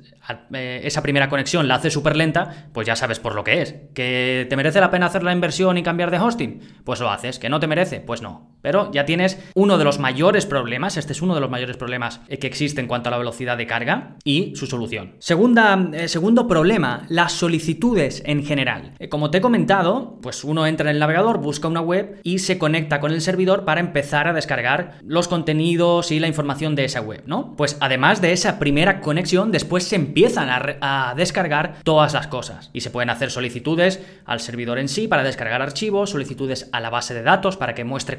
esa 0.52 1.02
primera 1.02 1.28
conexión 1.28 1.68
la 1.68 1.76
hace 1.76 1.90
súper 1.90 2.16
lenta, 2.16 2.68
pues 2.72 2.86
ya 2.86 2.96
sabes 2.96 3.18
por 3.18 3.34
lo 3.34 3.44
que 3.44 3.62
es. 3.62 3.74
¿Que 3.94 4.46
te 4.48 4.56
merece 4.56 4.80
la 4.80 4.90
pena 4.90 5.06
hacer 5.06 5.22
la 5.22 5.32
inversión 5.32 5.78
y 5.78 5.82
cambiar 5.82 6.10
de 6.10 6.18
hosting? 6.18 6.60
Pues 6.84 7.00
lo 7.00 7.10
haces. 7.10 7.38
¿Que 7.38 7.48
no 7.48 7.60
te 7.60 7.66
merece? 7.66 8.00
Pues 8.00 8.22
no. 8.22 8.57
Pero 8.60 8.90
ya 8.92 9.04
tienes 9.06 9.38
uno 9.54 9.78
de 9.78 9.84
los 9.84 9.98
mayores 9.98 10.46
problemas, 10.46 10.96
este 10.96 11.12
es 11.12 11.22
uno 11.22 11.34
de 11.34 11.40
los 11.40 11.50
mayores 11.50 11.76
problemas 11.76 12.20
que 12.28 12.46
existe 12.46 12.80
en 12.80 12.86
cuanto 12.86 13.08
a 13.08 13.12
la 13.12 13.18
velocidad 13.18 13.56
de 13.56 13.66
carga 13.66 14.16
y 14.24 14.54
su 14.56 14.66
solución. 14.66 15.14
Segunda, 15.18 15.90
eh, 15.92 16.08
segundo 16.08 16.46
problema, 16.46 17.06
las 17.08 17.32
solicitudes 17.32 18.22
en 18.26 18.44
general. 18.44 18.94
Eh, 18.98 19.08
como 19.08 19.30
te 19.30 19.38
he 19.38 19.40
comentado, 19.40 20.18
pues 20.20 20.44
uno 20.44 20.66
entra 20.66 20.90
en 20.90 20.96
el 20.96 21.00
navegador, 21.00 21.38
busca 21.38 21.68
una 21.68 21.80
web 21.80 22.20
y 22.22 22.40
se 22.40 22.58
conecta 22.58 23.00
con 23.00 23.12
el 23.12 23.20
servidor 23.20 23.64
para 23.64 23.80
empezar 23.80 24.28
a 24.28 24.32
descargar 24.32 24.98
los 25.02 25.28
contenidos 25.28 26.10
y 26.10 26.20
la 26.20 26.28
información 26.28 26.74
de 26.74 26.84
esa 26.84 27.00
web, 27.00 27.22
¿no? 27.26 27.54
Pues 27.56 27.76
además 27.80 28.20
de 28.20 28.32
esa 28.32 28.58
primera 28.58 29.00
conexión, 29.00 29.52
después 29.52 29.84
se 29.84 29.96
empieza 29.96 30.18
empiezan 30.18 30.48
a, 30.50 31.14
descargar 31.16 31.78
todas 31.84 32.12
las 32.12 32.26
cosas. 32.26 32.70
Y 32.72 32.80
se 32.80 32.90
pueden 32.90 33.08
hacer 33.08 33.30
solicitudes 33.30 34.00
al 34.24 34.40
servidor 34.40 34.78
en 34.78 34.88
sí 34.88 35.06
para 35.06 35.22
descargar 35.22 35.62
archivos, 35.62 36.10
solicitudes 36.10 36.68
a 36.72 36.80
la 36.80 36.90
base 36.90 37.14
de 37.14 37.22
datos 37.22 37.56
para 37.56 37.74
que 37.74 37.84
muestre 37.84 38.16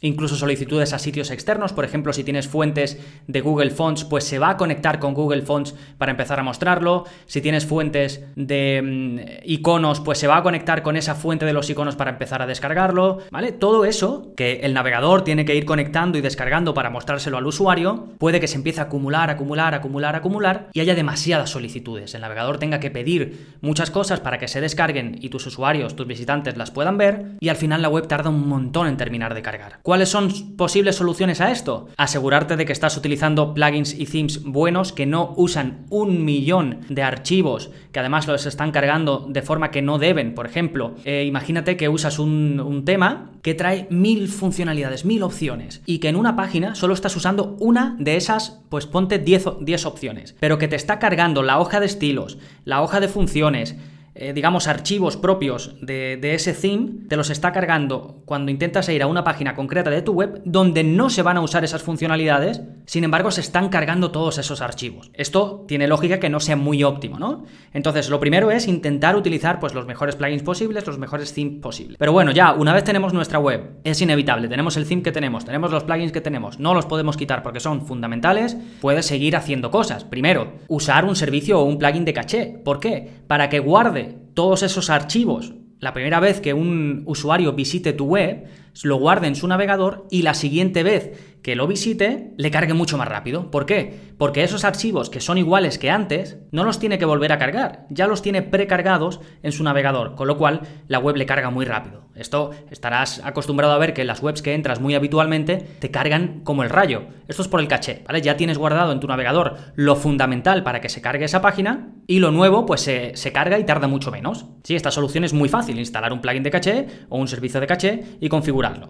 incluso 0.00 0.36
solicitudes 0.36 0.92
a 0.92 0.98
sitios 0.98 1.30
externos. 1.30 1.72
Por 1.72 1.84
ejemplo, 1.84 2.12
si 2.12 2.24
tienes 2.24 2.48
fuentes 2.48 2.98
de 3.26 3.40
Google 3.40 3.70
Fonts, 3.70 4.04
pues 4.04 4.24
se 4.24 4.38
va 4.38 4.50
a 4.50 4.56
conectar 4.56 4.98
con 4.98 5.14
Google 5.14 5.42
Fonts 5.42 5.74
para 5.98 6.10
empezar 6.10 6.38
a 6.40 6.42
mostrarlo. 6.42 7.04
Si 7.26 7.40
tienes 7.40 7.66
fuentes 7.66 8.24
de 8.36 8.80
mm, 8.82 9.48
iconos, 9.48 10.00
pues 10.00 10.18
se 10.18 10.26
va 10.26 10.38
a 10.38 10.42
conectar 10.42 10.82
con 10.82 10.96
esa 10.96 11.14
fuente 11.14 11.46
de 11.46 11.52
los 11.52 11.68
iconos 11.70 11.96
para 11.96 12.10
empezar 12.10 12.42
a 12.42 12.46
descargarlo. 12.46 13.18
¿Vale? 13.30 13.52
Todo 13.52 13.84
eso 13.84 14.32
que 14.36 14.60
el 14.62 14.74
navegador 14.74 15.24
tiene 15.24 15.44
que 15.44 15.54
ir 15.54 15.64
conectando 15.64 16.18
y 16.18 16.20
descargando 16.20 16.74
para 16.74 16.90
mostrárselo 16.90 17.38
al 17.38 17.46
usuario, 17.46 18.08
puede 18.18 18.40
que 18.40 18.48
se 18.48 18.56
empiece 18.56 18.80
a 18.80 18.84
acumular, 18.84 19.30
acumular, 19.30 19.74
acumular, 19.74 20.16
acumular 20.16 20.68
y 20.72 20.80
haya 20.80 20.94
demasiadas 20.94 21.50
solicitudes. 21.50 22.14
El 22.14 22.20
navegador 22.20 22.58
tenga 22.58 22.80
que 22.80 22.90
pedir 22.90 23.56
muchas 23.60 23.90
cosas 23.90 24.20
para 24.20 24.38
que 24.38 24.48
se 24.48 24.60
descarguen 24.60 25.18
y 25.20 25.28
tus 25.28 25.46
usuarios, 25.46 25.96
tus 25.96 26.06
visitantes 26.06 26.56
las 26.56 26.70
puedan 26.70 26.98
ver 26.98 27.36
y 27.40 27.48
al 27.48 27.56
final 27.56 27.82
la 27.82 27.88
web 27.88 28.06
tarda 28.06 28.30
un 28.30 28.48
montón 28.48 28.86
en 28.86 28.96
terminar 28.96 29.34
de 29.34 29.37
cargar. 29.42 29.80
¿Cuáles 29.82 30.08
son 30.08 30.56
posibles 30.56 30.96
soluciones 30.96 31.40
a 31.40 31.50
esto? 31.50 31.88
Asegurarte 31.96 32.56
de 32.56 32.64
que 32.64 32.72
estás 32.72 32.96
utilizando 32.96 33.54
plugins 33.54 33.94
y 33.94 34.06
themes 34.06 34.42
buenos 34.42 34.92
que 34.92 35.06
no 35.06 35.34
usan 35.36 35.86
un 35.90 36.24
millón 36.24 36.80
de 36.88 37.02
archivos, 37.02 37.70
que 37.92 38.00
además 38.00 38.26
los 38.26 38.46
están 38.46 38.70
cargando 38.70 39.26
de 39.28 39.42
forma 39.42 39.70
que 39.70 39.82
no 39.82 39.98
deben. 39.98 40.34
Por 40.34 40.46
ejemplo, 40.46 40.94
eh, 41.04 41.24
imagínate 41.26 41.76
que 41.76 41.88
usas 41.88 42.18
un, 42.18 42.82
tema 42.84 43.32
que 43.42 43.54
trae 43.54 43.86
mil 43.90 44.28
funcionalidades, 44.28 45.04
mil 45.04 45.22
opciones, 45.22 45.82
y 45.84 45.98
que 45.98 46.08
en 46.08 46.16
una 46.16 46.36
página 46.36 46.74
solo 46.74 46.94
estás 46.94 47.16
usando 47.16 47.56
una 47.58 47.96
de 47.98 48.16
esas, 48.16 48.60
pues 48.68 48.86
ponte 48.86 49.18
10, 49.18 49.44
10 49.60 49.86
opciones, 49.86 50.36
pero 50.38 50.58
que 50.58 50.68
te 50.68 50.76
está 50.76 50.98
cargando 50.98 51.42
la 51.42 51.58
hoja 51.58 51.80
de 51.80 51.86
estilos, 51.86 52.38
la 52.64 52.82
hoja 52.82 53.00
de 53.00 53.08
funciones, 53.08 53.76
eh, 54.20 54.32
digamos, 54.32 54.66
archivos 54.66 55.16
propios 55.16 55.76
de, 55.80 56.18
ese 56.34 56.52
theme, 56.52 57.06
te 57.08 57.16
los 57.16 57.30
está 57.30 57.52
cargando 57.52 58.16
cuando 58.24 58.50
intentas 58.50 58.88
ir 58.88 59.00
a 59.00 59.06
una 59.06 59.22
página 59.22 59.54
concreta 59.54 59.90
de 59.90 60.02
tu 60.02 60.12
web 60.12 60.42
donde 60.44 60.82
no 60.82 61.08
se 61.08 61.22
van 61.22 61.36
a 61.36 61.40
usar 61.40 61.62
esas 61.62 61.84
funcionalidades, 61.84 62.60
sin 62.84 63.04
embargo 63.04 63.30
se 63.30 63.42
están 63.42 63.68
cargando 63.68 64.10
todos 64.10 64.38
esos 64.38 64.60
archivos. 64.60 65.12
Esto 65.14 65.64
tiene 65.68 65.86
lógica 65.86 66.18
que 66.18 66.30
no 66.30 66.40
sea 66.40 66.56
muy 66.56 66.82
óptimo, 66.82 67.20
¿no? 67.20 67.44
Entonces, 67.72 68.10
lo 68.10 68.18
primero 68.18 68.50
es 68.50 68.66
intentar 68.66 69.14
utilizar 69.14 69.60
pues, 69.60 69.72
los 69.72 69.86
mejores 69.86 70.16
plugins 70.16 70.42
posibles, 70.42 70.84
los 70.84 70.98
mejores 70.98 71.32
themes 71.32 71.60
posibles. 71.62 71.96
Pero 71.96 72.12
bueno, 72.12 72.32
ya, 72.32 72.54
una 72.54 72.74
vez 72.74 72.82
tenemos 72.82 73.14
nuestra 73.14 73.38
web, 73.38 73.78
es 73.84 74.02
inevitable, 74.02 74.48
tenemos 74.48 74.76
el 74.76 74.88
theme 74.88 75.02
que 75.02 75.12
tenemos, 75.12 75.44
tenemos 75.44 75.70
los 75.70 75.84
plugins 75.84 76.10
que 76.10 76.20
tenemos, 76.20 76.58
no 76.58 76.74
los 76.74 76.86
podemos 76.86 77.16
quitar 77.16 77.44
porque 77.44 77.60
son 77.60 77.86
fundamentales, 77.86 78.56
puedes 78.80 79.06
seguir 79.06 79.36
haciendo 79.36 79.70
cosas. 79.70 80.02
Primero, 80.02 80.54
usar 80.66 81.04
un 81.04 81.14
servicio 81.14 81.60
o 81.60 81.62
un 81.62 81.78
plugin 81.78 82.04
de 82.04 82.12
caché. 82.12 82.60
¿Por 82.64 82.80
qué? 82.80 83.12
Para 83.28 83.48
que 83.48 83.60
guarde 83.60 84.07
todos 84.34 84.62
esos 84.62 84.90
archivos 84.90 85.54
la 85.80 85.92
primera 85.92 86.18
vez 86.20 86.40
que 86.40 86.54
un 86.54 87.02
usuario 87.06 87.52
visite 87.52 87.92
tu 87.92 88.06
web, 88.06 88.44
lo 88.82 88.96
guarde 88.96 89.26
en 89.26 89.36
su 89.36 89.48
navegador 89.48 90.06
y 90.10 90.22
la 90.22 90.34
siguiente 90.34 90.82
vez 90.82 91.38
que 91.42 91.56
lo 91.56 91.66
visite 91.66 92.32
le 92.36 92.50
cargue 92.50 92.74
mucho 92.74 92.98
más 92.98 93.08
rápido. 93.08 93.50
¿Por 93.50 93.66
qué? 93.66 94.08
Porque 94.18 94.42
esos 94.42 94.64
archivos 94.64 95.10
que 95.10 95.20
son 95.20 95.38
iguales 95.38 95.78
que 95.78 95.90
antes 95.90 96.38
no 96.50 96.64
los 96.64 96.78
tiene 96.78 96.98
que 96.98 97.04
volver 97.04 97.32
a 97.32 97.38
cargar, 97.38 97.86
ya 97.90 98.06
los 98.06 98.22
tiene 98.22 98.42
precargados 98.42 99.20
en 99.42 99.52
su 99.52 99.62
navegador, 99.62 100.14
con 100.14 100.26
lo 100.26 100.36
cual 100.36 100.62
la 100.88 100.98
web 100.98 101.16
le 101.16 101.26
carga 101.26 101.50
muy 101.50 101.64
rápido. 101.64 102.08
Esto 102.14 102.50
estarás 102.70 103.20
acostumbrado 103.24 103.72
a 103.72 103.78
ver 103.78 103.94
que 103.94 104.04
las 104.04 104.20
webs 104.22 104.42
que 104.42 104.54
entras 104.54 104.80
muy 104.80 104.96
habitualmente 104.96 105.56
te 105.78 105.92
cargan 105.92 106.40
como 106.42 106.64
el 106.64 106.70
rayo. 106.70 107.04
Esto 107.28 107.42
es 107.42 107.48
por 107.48 107.60
el 107.60 107.68
caché, 107.68 108.02
¿vale? 108.06 108.20
Ya 108.20 108.36
tienes 108.36 108.58
guardado 108.58 108.90
en 108.90 108.98
tu 108.98 109.06
navegador 109.06 109.56
lo 109.76 109.94
fundamental 109.94 110.64
para 110.64 110.80
que 110.80 110.88
se 110.88 111.00
cargue 111.00 111.26
esa 111.26 111.40
página 111.40 111.92
y 112.08 112.18
lo 112.18 112.32
nuevo 112.32 112.66
pues 112.66 112.80
se, 112.80 113.12
se 113.14 113.32
carga 113.32 113.58
y 113.58 113.64
tarda 113.64 113.86
mucho 113.86 114.10
menos. 114.10 114.46
Sí, 114.64 114.74
esta 114.74 114.90
solución 114.90 115.22
es 115.22 115.32
muy 115.32 115.48
fácil, 115.48 115.78
instalar 115.78 116.12
un 116.12 116.20
plugin 116.20 116.42
de 116.42 116.50
caché 116.50 116.86
o 117.08 117.18
un 117.18 117.28
servicio 117.28 117.60
de 117.60 117.66
caché 117.68 118.02
y 118.20 118.28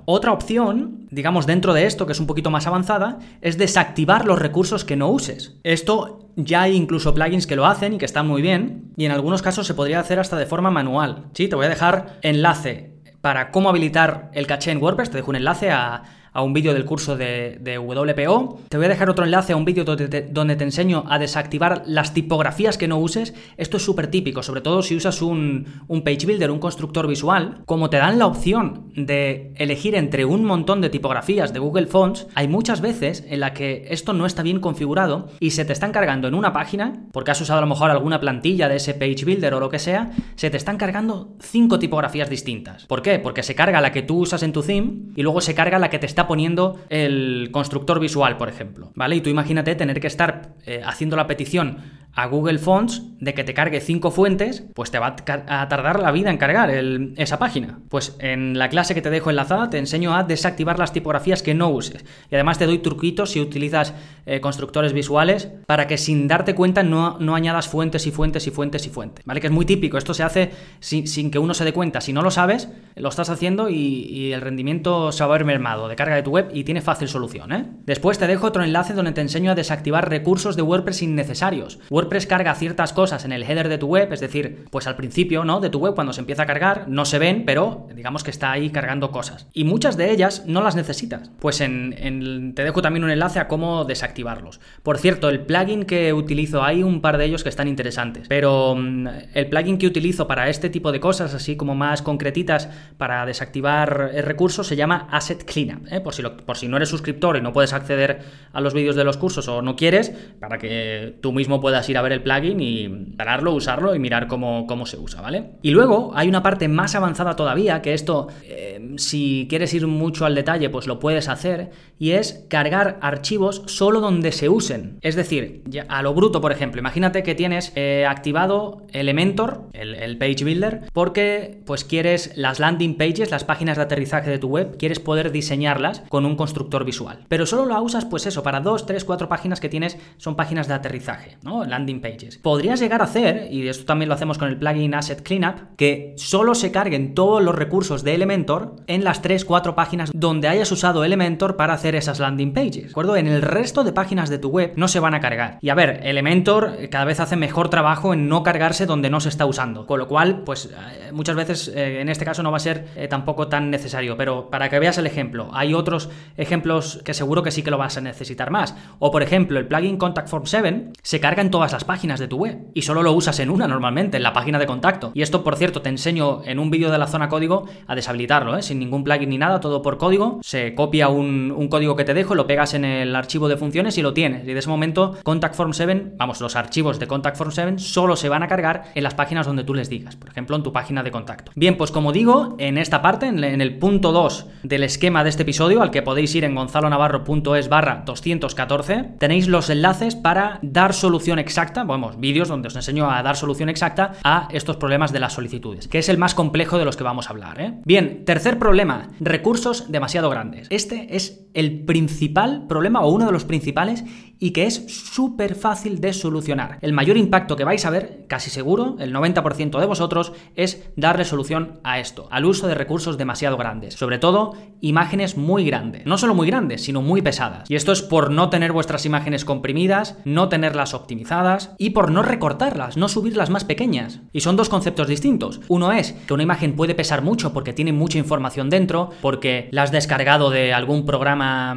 Otra 0.05 0.33
opción, 0.33 1.07
digamos 1.11 1.47
dentro 1.47 1.75
de 1.75 1.87
esto 1.87 2.07
que 2.07 2.13
es 2.13 2.21
un 2.21 2.27
poquito 2.27 2.51
más 2.51 2.67
avanzada, 2.67 3.19
es 3.41 3.59
desactivar 3.59 4.25
los 4.25 4.39
recursos 4.39 4.85
que 4.85 4.97
no 4.97 5.09
uses. 5.09 5.59
Esto 5.63 6.31
ya 6.37 6.63
hay 6.63 6.77
incluso 6.77 7.15
plugins 7.15 7.47
que 7.47 7.57
lo 7.57 7.67
hacen 7.67 7.95
y 7.95 7.99
que 7.99 8.05
están 8.05 8.27
muy 8.27 8.43
bien, 8.43 8.93
y 8.97 9.05
en 9.05 9.13
algunos 9.13 9.43
casos 9.43 9.67
se 9.67 9.75
podría 9.75 10.01
hacer 10.01 10.19
hasta 10.19 10.37
de 10.37 10.47
forma 10.47 10.71
manual. 10.71 11.27
Sí, 11.35 11.49
te 11.49 11.57
voy 11.57 11.67
a 11.67 11.71
dejar 11.71 12.19
enlace 12.23 12.95
para 13.21 13.51
cómo 13.51 13.69
habilitar 13.69 14.31
el 14.33 14.47
caché 14.47 14.71
en 14.71 14.83
WordPress, 14.83 15.11
te 15.11 15.17
dejo 15.19 15.31
un 15.31 15.37
enlace 15.37 15.71
a, 15.71 16.03
a 16.33 16.43
un 16.43 16.53
vídeo 16.53 16.75
del 16.75 16.85
curso 16.85 17.17
de, 17.17 17.59
WPO. 17.79 18.61
Te 18.69 18.77
voy 18.77 18.87
a 18.87 18.89
dejar 18.89 19.11
otro 19.11 19.25
enlace 19.25 19.53
a 19.53 19.57
un 19.57 19.65
vídeo 19.65 19.85
donde 19.85 20.09
te, 20.57 20.65
enseño 20.65 21.05
a 21.09 21.19
desactivar 21.19 21.83
las 21.87 22.15
tipografías 22.15 22.79
que 22.79 22.89
no 22.89 22.99
uses. 22.99 23.35
Esto 23.57 23.77
es 23.77 23.85
súper 23.85 24.09
típico, 24.09 24.43
sobre 24.43 24.61
todo 24.61 24.83
si 24.83 24.97
usas 24.97 25.23
un, 25.23 25.67
un 25.87 26.03
page 26.03 26.27
builder, 26.27 26.51
un 26.51 26.59
constructor 26.59 27.07
visual. 27.07 27.63
Como 27.67 27.91
te 27.91 27.99
dan 27.99 28.19
la 28.19 28.27
opción 28.27 28.93
de 28.95 29.53
elegir 29.57 29.95
entre 29.95 30.25
un 30.25 30.45
montón 30.45 30.81
de 30.81 30.91
tipografías 30.91 31.53
de 31.53 31.59
Google 31.59 31.87
Fonts, 31.87 32.27
hay 32.35 32.49
muchas 32.49 32.81
veces 32.81 33.25
en 33.29 33.41
la 33.41 33.55
que 33.55 33.87
esto 33.91 34.13
no 34.13 34.27
está 34.27 34.43
bien 34.43 34.61
configurado 34.61 35.29
y 35.41 35.51
se 35.51 35.65
te 35.65 35.73
están 35.73 35.93
cargando 35.93 36.29
en 36.29 36.35
una 36.35 36.53
página, 36.53 37.05
porque 37.13 37.31
has 37.31 37.41
usado 37.41 37.59
a 37.59 37.63
lo 37.63 37.69
mejor 37.69 37.91
alguna 37.91 38.21
plantilla 38.21 38.69
de 38.69 38.77
ese 38.77 38.95
page 38.95 39.25
builder 39.25 39.55
o 39.55 39.61
lo 39.61 39.69
que 39.69 39.79
sea, 39.79 40.11
se 40.37 40.51
te 40.51 40.57
están 40.57 40.77
cargando 40.77 41.37
cinco 41.41 41.79
tipografías 41.79 42.31
distintas. 42.31 42.87
¿Por 42.87 43.03
qué? 43.03 43.19
Porque 43.19 43.43
se 43.43 43.55
carga 43.55 43.81
la 43.81 43.93
que 43.93 44.03
tú 44.03 44.19
usas 44.19 44.43
en 44.43 44.53
tu 44.53 44.63
theme 44.63 45.13
y 45.17 45.23
luego 45.23 45.41
se 45.41 45.55
carga 45.55 45.79
la 45.79 45.91
que 45.91 45.99
te 45.99 46.07
está 46.19 46.27
poniendo 46.27 46.81
el 46.89 47.51
constructor 47.53 48.01
visual, 48.01 48.37
por 48.39 48.49
ejemplo, 48.49 48.91
¿vale? 48.97 49.15
Y 49.15 49.21
tú 49.21 49.31
imagínate 49.31 49.77
tener 49.77 50.01
que 50.01 50.09
estar 50.09 50.49
eh, 50.67 50.83
haciendo 50.85 51.15
la 51.15 51.29
petición 51.29 51.77
a 52.15 52.27
Google 52.27 52.59
Fonts 52.59 53.03
de 53.21 53.35
que 53.35 53.45
te 53.45 53.55
cargue 53.55 53.81
cinco 53.81 54.11
fuentes, 54.11 54.65
pues 54.75 54.91
te 54.91 54.99
va 54.99 55.17
a 55.27 55.69
tardar 55.69 56.01
la 56.01 56.13
vida 56.13 56.31
en 56.31 56.37
cargar 56.37 56.71
esa 57.17 57.39
página. 57.39 57.81
Pues 57.89 58.17
en 58.21 58.59
la 58.59 58.69
clase 58.69 58.95
que 58.95 59.03
te 59.03 59.11
dejo 59.11 59.31
enlazada 59.31 59.71
te 59.71 59.79
enseño 59.79 60.15
a 60.15 60.25
desactivar 60.25 60.79
las 60.79 60.93
tipografías 60.93 61.43
que 61.43 61.55
no 61.55 61.69
uses. 61.69 62.05
Y 62.31 62.35
además 62.35 62.59
te 62.59 62.67
doy 62.67 62.79
truquitos 62.79 63.31
si 63.31 63.41
utilizas 63.41 63.95
eh, 64.27 64.41
constructores 64.41 64.93
visuales 64.93 65.49
para 65.67 65.87
que 65.87 65.99
sin 65.99 66.29
darte 66.29 66.55
cuenta 66.55 66.83
no, 66.83 67.19
no, 67.19 67.35
añadas 67.35 67.69
fuentes 67.69 68.07
y 68.07 68.11
fuentes 68.11 68.47
y 68.47 68.51
fuentes 68.51 68.87
y 68.87 68.91
fuentes. 68.91 69.25
¿Vale? 69.25 69.41
Que 69.41 69.49
es 69.49 69.53
muy 69.53 69.65
típico. 69.65 69.99
Esto 69.99 70.15
se 70.15 70.23
hace 70.23 70.51
sin, 70.81 71.31
que 71.31 71.39
uno 71.39 71.55
se 71.55 71.65
dé 71.65 71.73
cuenta. 71.73 72.01
Si 72.01 72.13
no 72.13 72.23
lo 72.23 72.31
sabes, 72.31 72.69
lo 72.95 73.09
estás 73.09 73.31
haciendo 73.31 73.69
y, 73.69 73.75
y, 73.75 74.33
el 74.33 74.41
rendimiento 74.41 75.13
se 75.13 75.25
va 75.25 75.31
a 75.31 75.39
ver 75.39 75.45
mermado 75.45 75.89
de 75.89 75.97
carga 75.97 76.15
de 76.15 76.23
tu 76.23 76.31
web 76.31 76.51
y 76.53 76.65
tiene 76.65 76.83
fácil 76.83 77.09
solución. 77.09 77.53
¿eh? 77.53 77.65
Después 77.85 78.19
te 78.19 78.27
dejo 78.27 78.47
otro 78.47 78.63
enlace 78.63 78.93
donde 78.93 79.13
te 79.13 79.21
enseño 79.21 79.51
a 79.51 79.55
desactivar 79.55 80.09
recursos 80.09 80.57
de 80.57 80.63
WordPress 80.63 81.03
innecesarios. 81.03 81.79
WordPress 81.99 82.27
carga 82.27 82.55
ciertas 82.55 82.93
cosas 82.93 83.25
en 83.25 83.33
el 83.33 83.43
header 83.43 83.69
de 83.69 83.77
tu 83.77 83.89
web, 83.89 84.13
es 84.13 84.21
decir, 84.21 84.67
pues 84.71 84.87
al 84.87 84.95
principio, 84.95 85.45
¿no? 85.45 85.59
De 85.59 85.69
tu 85.69 85.81
web 85.81 85.97
cuando 85.97 86.13
se 86.13 86.21
empieza 86.21 86.45
a 86.45 86.47
cargar, 86.47 86.85
no 86.87 87.05
se 87.05 87.19
ven, 87.19 87.45
pero 87.45 87.89
digamos 87.93 88.23
que 88.23 88.31
está 88.31 88.53
ahí 88.53 88.71
cargando 88.71 89.11
cosas. 89.11 89.49
Y 89.53 89.65
muchas 89.65 89.97
de 89.97 90.13
ellas 90.13 90.45
no 90.47 90.63
las 90.63 90.77
necesitas. 90.77 91.33
Pues 91.41 91.61
en, 91.61 92.55
te 92.55 92.63
dejo 92.63 92.83
también 92.83 93.03
un 93.03 93.11
enlace 93.11 93.41
a 93.41 93.49
cómo 93.49 93.85
desactivarlos. 93.85 94.61
Por 94.85 94.99
cierto, 94.99 95.29
el 95.29 95.41
plugin 95.41 95.87
que 95.87 96.13
utilizo, 96.13 96.63
hay 96.63 96.85
un 96.85 97.01
par 97.01 97.19
de 97.19 97.25
ellos 97.25 97.43
que 97.43 97.49
están 97.49 97.67
interesantes, 97.67 98.29
pero 98.29 98.77
mm, 98.77 99.09
el 99.35 99.49
plugin 99.49 99.77
que 99.77 99.89
utilizo 99.89 100.29
para 100.29 100.49
este 100.49 100.71
tipo 100.71 100.93
de 100.93 101.01
cosas, 101.01 101.35
así 101.35 101.57
como 101.57 101.75
más 101.75 102.03
concretitas 102.03 102.69
para 102.97 103.27
desactivar 103.27 104.13
el 104.15 104.23
recurso, 104.23 104.63
se 104.63 104.77
llama 104.77 105.09
Asset 105.11 105.45
Cleanup. 105.45 105.93
¿eh? 105.93 106.01
Por 106.01 106.57
si 106.57 106.69
no 106.69 106.77
eres 106.77 106.91
suscriptor 106.91 107.37
y 107.37 107.41
no 107.41 107.53
puedes 107.53 107.73
acceder 107.73 108.21
a 108.53 108.61
los 108.61 108.73
vídeos 108.73 108.95
de 108.95 109.03
los 109.03 109.17
cursos 109.17 109.49
o 109.49 109.63
no 109.63 109.75
quieres, 109.75 110.11
para 110.39 110.59
que 110.59 111.19
tú 111.21 111.33
mismo 111.33 111.61
puedas 111.61 111.88
ir 111.89 111.99
a 111.99 112.03
ver 112.03 112.13
el 112.13 112.23
plugin 112.23 112.61
y 112.61 112.89
pararlo, 113.17 113.55
usarlo 113.55 113.95
y 113.95 113.99
mirar 113.99 114.27
cómo, 114.27 114.67
cómo 114.67 114.87
se 114.87 114.97
usa, 114.97 115.21
¿vale? 115.21 115.51
Y 115.63 115.71
luego 115.71 116.13
hay 116.15 116.29
una 116.29 116.43
parte 116.43 116.69
más 116.69 116.95
avanzada 116.95 117.37
todavía, 117.37 117.83
que 117.83 117.95
esto, 117.95 118.29
eh, 118.45 118.95
si 118.97 119.47
quieres 119.49 119.73
ir 119.75 119.87
mucho 119.87 120.25
al 120.25 120.35
detalle, 120.35 120.71
pues 120.71 120.87
lo 120.87 120.99
puedes 120.99 121.29
hacer, 121.29 121.71
y 121.99 122.13
es 122.13 122.45
cargar 122.49 122.99
archivos 123.01 123.63
solo 123.67 124.01
donde 124.01 124.33
se 124.33 124.49
usen. 124.49 124.99
Es 125.01 125.17
decir, 125.17 125.63
a 125.89 126.03
lo 126.03 126.15
bruto, 126.15 126.41
por 126.41 126.53
ejemplo, 126.53 126.81
imagínate 126.81 127.23
que 127.23 127.35
tienes 127.35 127.73
eh, 127.75 128.07
activado 128.09 128.87
Elementor, 128.93 129.69
el, 129.73 130.19
Page 130.19 130.45
Builder, 130.45 130.83
porque 130.93 131.61
pues 131.65 131.85
quieres 131.85 132.33
las 132.37 132.59
landing 132.59 132.97
pages, 132.97 133.31
las 133.31 133.45
páginas 133.45 133.77
de 133.77 133.85
aterrizaje 133.85 134.31
de 134.31 134.39
tu 134.39 134.49
web, 134.49 134.77
quieres 134.79 134.99
poder 134.99 135.31
diseñarlas 135.31 136.03
con 136.09 136.25
un 136.25 136.37
constructor 136.37 136.85
visual. 136.85 137.25
Pero 137.29 137.47
solo 137.47 137.67
lo 137.67 137.81
usas, 137.83 138.05
pues 138.05 138.27
eso, 138.27 138.43
para 138.43 138.61
dos, 138.61 138.87
tres, 138.87 139.05
cuatro 139.05 139.29
páginas 139.29 139.61
que 139.61 139.69
tienes, 139.69 139.97
son 140.17 140.35
páginas 140.35 140.67
de 140.67 140.75
aterrizaje, 140.75 141.39
¿no? 141.43 141.65
Landing 141.65 142.01
pages. 142.01 142.39
Podrías 142.39 142.81
llegar 142.81 143.01
a 143.01 143.05
hacer, 143.05 143.49
y 143.53 143.69
esto 143.69 143.85
también 143.85 144.09
lo 144.09 144.15
hacemos 144.15 144.39
con 144.39 144.49
el 144.49 144.59
plugin 144.59 144.95
Asset 144.95 145.23
Cleanup, 145.23 145.77
que 145.77 146.15
solo 146.17 146.55
se 146.55 146.73
carguen 146.73 147.15
todos 147.15 147.43
los 147.43 147.55
recursos 147.55 148.03
de 148.03 148.15
Elementor 148.15 148.77
en 148.87 149.05
las 149.05 149.23
3-4 149.23 149.75
páginas 149.75 150.11
donde 150.15 150.49
hayas 150.49 150.73
usado 150.73 151.05
Elementor 151.05 151.57
para 151.57 151.75
hacer 151.75 151.88
esas 151.95 152.21
landing 152.21 152.53
pages. 152.53 152.85
¿De 152.85 152.91
acuerdo? 152.91 153.17
En 153.17 153.27
el 153.27 153.43
resto 153.43 153.85
de 153.85 153.93
páginas 153.93 154.31
de 154.31 154.39
tu 154.39 154.49
web 154.49 154.73
no 154.77 154.89
se 154.89 155.01
van 155.01 155.15
a 155.15 155.21
cargar. 155.21 155.59
Y 155.61 155.71
a 155.71 155.75
ver, 155.75 156.01
Elementor 156.05 156.89
cada 156.91 157.05
vez 157.05 157.21
hace 157.21 157.37
mejor 157.37 157.69
trabajo 157.69 158.13
en 158.13 158.29
no 158.29 158.43
cargarse 158.43 158.87
donde 158.87 159.11
no 159.11 159.21
se 159.21 159.29
está 159.29 159.47
usando. 159.47 159.87
Con 159.87 159.99
lo 159.99 160.09
cual, 160.09 160.43
pues 160.45 160.67
eh, 160.67 161.13
muchas 161.13 161.37
veces 161.37 161.69
eh, 161.69 162.01
en 162.01 162.09
este 162.09 162.25
caso 162.25 162.43
no 162.43 162.51
va 162.51 162.59
a 162.59 162.61
ser 162.61 162.89
eh, 162.97 163.09
tampoco 163.09 163.49
tan 163.49 163.71
necesario. 163.71 164.17
Pero 164.17 164.51
para 164.51 164.69
que 164.69 164.79
veas 164.79 164.99
el 164.99 165.07
ejemplo, 165.07 165.51
hay 165.53 165.75
otros 165.75 166.09
ejemplos 166.37 167.01
que 167.05 167.15
seguro 167.15 167.43
que 167.43 167.51
sí 167.51 167.63
que 167.63 167.71
lo 167.71 167.79
vas 167.79 167.97
a 167.97 168.01
necesitar 168.01 168.51
más. 168.51 168.75
O 168.99 169.11
por 169.11 169.23
ejemplo, 169.23 169.59
el 169.59 169.67
plugin 169.67 169.97
Contact 169.97 170.29
Form 170.29 170.47
7 170.47 170.93
se 171.03 171.21
carga 171.21 171.43
en 171.43 171.51
todas 171.51 171.73
las 171.73 171.85
páginas 171.85 172.21
de 172.21 172.29
tu 172.29 172.37
web 172.39 172.59
y 172.75 172.83
solo 172.83 173.03
lo 173.03 173.13
usas 173.13 173.39
en 173.41 173.51
una 173.51 173.69
normalmente, 173.69 174.17
en 174.17 174.23
la 174.23 174.33
página 174.33 174.59
de 174.59 174.67
contacto. 174.67 175.13
Y 175.15 175.23
esto, 175.23 175.45
por 175.45 175.57
cierto, 175.57 175.83
te 175.83 175.89
enseño 175.89 176.43
en 176.45 176.59
un 176.59 176.71
vídeo 176.71 176.91
de 176.91 176.99
la 176.99 177.07
zona 177.07 177.29
código 177.29 177.67
a 177.87 177.95
deshabilitarlo, 177.95 178.57
¿eh? 178.57 178.63
sin 178.63 178.79
ningún 178.79 179.05
plugin 179.05 179.29
ni 179.31 179.39
nada, 179.39 179.61
todo 179.61 179.83
por 179.83 179.99
código. 179.99 180.39
Se 180.43 180.75
copia 180.75 181.09
un, 181.09 181.69
código 181.79 181.95
que 181.95 182.05
te 182.05 182.13
dejo, 182.13 182.35
lo 182.35 182.49
pegas 182.49 182.75
en 182.75 182.85
el 182.85 183.15
archivo 183.15 183.49
de 183.49 183.57
funciones 183.57 183.97
y 183.99 184.03
lo 184.03 184.13
tienes. 184.13 184.43
Y 184.43 184.53
de 184.53 184.59
ese 184.59 184.69
momento, 184.69 185.17
Contact 185.23 185.55
Form 185.55 185.73
7, 185.73 186.15
vamos, 186.17 186.41
los 186.41 186.57
archivos 186.57 186.99
de 186.99 187.07
Contact 187.07 187.37
Form 187.37 187.53
7 187.53 187.79
solo 187.79 188.17
se 188.17 188.29
van 188.29 188.43
a 188.43 188.49
cargar 188.49 188.87
en 188.97 189.05
las 189.05 189.15
páginas 189.15 189.47
donde 189.47 189.63
tú 189.63 189.75
les 189.75 189.89
digas, 189.89 190.17
por 190.17 190.29
ejemplo, 190.29 190.57
en 190.57 190.65
tu 190.65 190.73
página 190.73 191.05
de 191.05 191.13
contacto. 191.13 191.53
Bien, 191.55 191.77
pues 191.77 191.93
como 191.93 192.11
digo, 192.11 192.57
en 192.59 192.79
esta 192.79 193.01
parte, 193.01 193.27
en 193.29 193.61
el 193.61 193.79
punto 193.79 194.11
2 194.11 194.47
del 194.65 194.83
esquema 194.83 195.23
de 195.23 195.31
este 195.31 195.43
episodio, 195.43 195.81
al 195.81 195.93
que 195.93 196.03
podéis 196.03 196.35
ir 196.35 196.43
en 196.43 196.57
gonzalonavarro.es 196.57 197.69
barra 197.69 198.03
214, 198.05 199.11
tenéis 199.21 199.47
los 199.47 199.71
enlaces 199.71 200.17
para 200.17 200.59
dar 200.63 200.95
solución 200.95 201.39
exacta 201.39 201.85
vamos, 201.85 202.19
vídeos 202.19 202.49
donde 202.49 202.67
os 202.67 202.75
enseño 202.75 203.09
a 203.09 203.23
dar 203.23 203.37
solución 203.37 203.69
exacta 203.69 204.15
a 204.25 204.49
estos 204.51 204.79
problemas 204.79 205.13
de 205.13 205.21
las 205.21 205.35
solicitudes, 205.35 205.87
que 205.87 205.99
es 205.99 206.09
el 206.09 206.19
más 206.19 206.35
complejo 206.35 206.77
de 206.77 206.85
los 206.85 206.97
que 206.97 207.05
vamos 207.05 207.29
a 207.29 207.31
hablar. 207.31 207.61
¿eh? 207.61 207.75
Bien, 207.85 208.25
tercer 208.25 208.59
problema, 208.59 209.11
recursos 209.21 209.93
demasiado 209.93 210.29
grandes. 210.29 210.67
Este 210.71 211.15
es 211.15 211.47
el 211.55 211.68
principal 211.71 212.67
problema 212.67 213.01
o 213.01 213.13
uno 213.13 213.27
de 213.27 213.33
los 213.33 213.45
principales 213.45 214.05
y 214.39 214.51
que 214.53 214.67
es 214.67 214.85
súper 214.89 215.55
fácil 215.55 216.01
de 216.01 216.13
solucionar. 216.13 216.79
El 216.81 216.93
mayor 216.93 217.17
impacto 217.17 217.57
que 217.57 217.65
vais 217.65 217.85
a 217.85 217.91
ver, 217.91 218.25
casi 218.29 218.51
seguro, 218.51 218.97
el 218.99 219.15
90% 219.15 219.79
de 219.79 219.87
vosotros, 219.87 220.33
es 220.55 220.89
darle 220.97 221.25
solución 221.25 221.81
a 221.85 221.99
esto, 221.99 222.29
al 222.31 222.45
uso 222.45 222.69
de 222.69 222.75
recursos 222.75 223.19
demasiado 223.19 223.57
grandes. 223.57 223.95
Sobre 223.95 224.19
todo, 224.19 224.55
imágenes 224.81 225.37
muy 225.37 225.65
grandes. 225.65 226.07
No 226.07 226.19
solo 226.19 226.35
muy 226.35 226.47
grandes, 226.47 226.83
sino 226.85 227.03
muy 227.03 227.23
pesadas. 227.23 227.69
Y 227.71 227.75
esto 227.75 227.93
es 227.93 228.03
por 228.03 228.31
no 228.31 228.51
tener 228.51 228.73
vuestras 228.73 229.05
imágenes 229.07 229.45
comprimidas, 229.45 230.17
no 230.25 230.49
tenerlas 230.49 230.95
optimizadas 230.95 231.75
y 231.79 231.91
por 231.91 232.11
no 232.11 232.23
recortarlas, 232.23 232.97
no 232.97 233.09
subirlas 233.09 233.51
más 233.51 233.65
pequeñas. 233.65 234.21
Y 234.33 234.41
son 234.41 234.57
dos 234.57 234.69
conceptos 234.69 235.09
distintos. 235.09 235.61
Uno 235.69 235.93
es 235.93 236.13
que 236.13 236.35
una 236.35 236.43
imagen 236.43 236.77
puede 236.77 236.95
pesar 236.95 237.23
mucho 237.23 237.53
porque 237.53 237.73
tiene 237.73 237.93
mucha 237.93 238.19
información 238.19 238.71
dentro, 238.71 239.11
porque 239.21 239.69
la 239.73 239.83
has 239.83 239.93
descargado 239.93 240.51
de 240.51 240.73
algún 240.73 241.05
programa, 241.05 241.77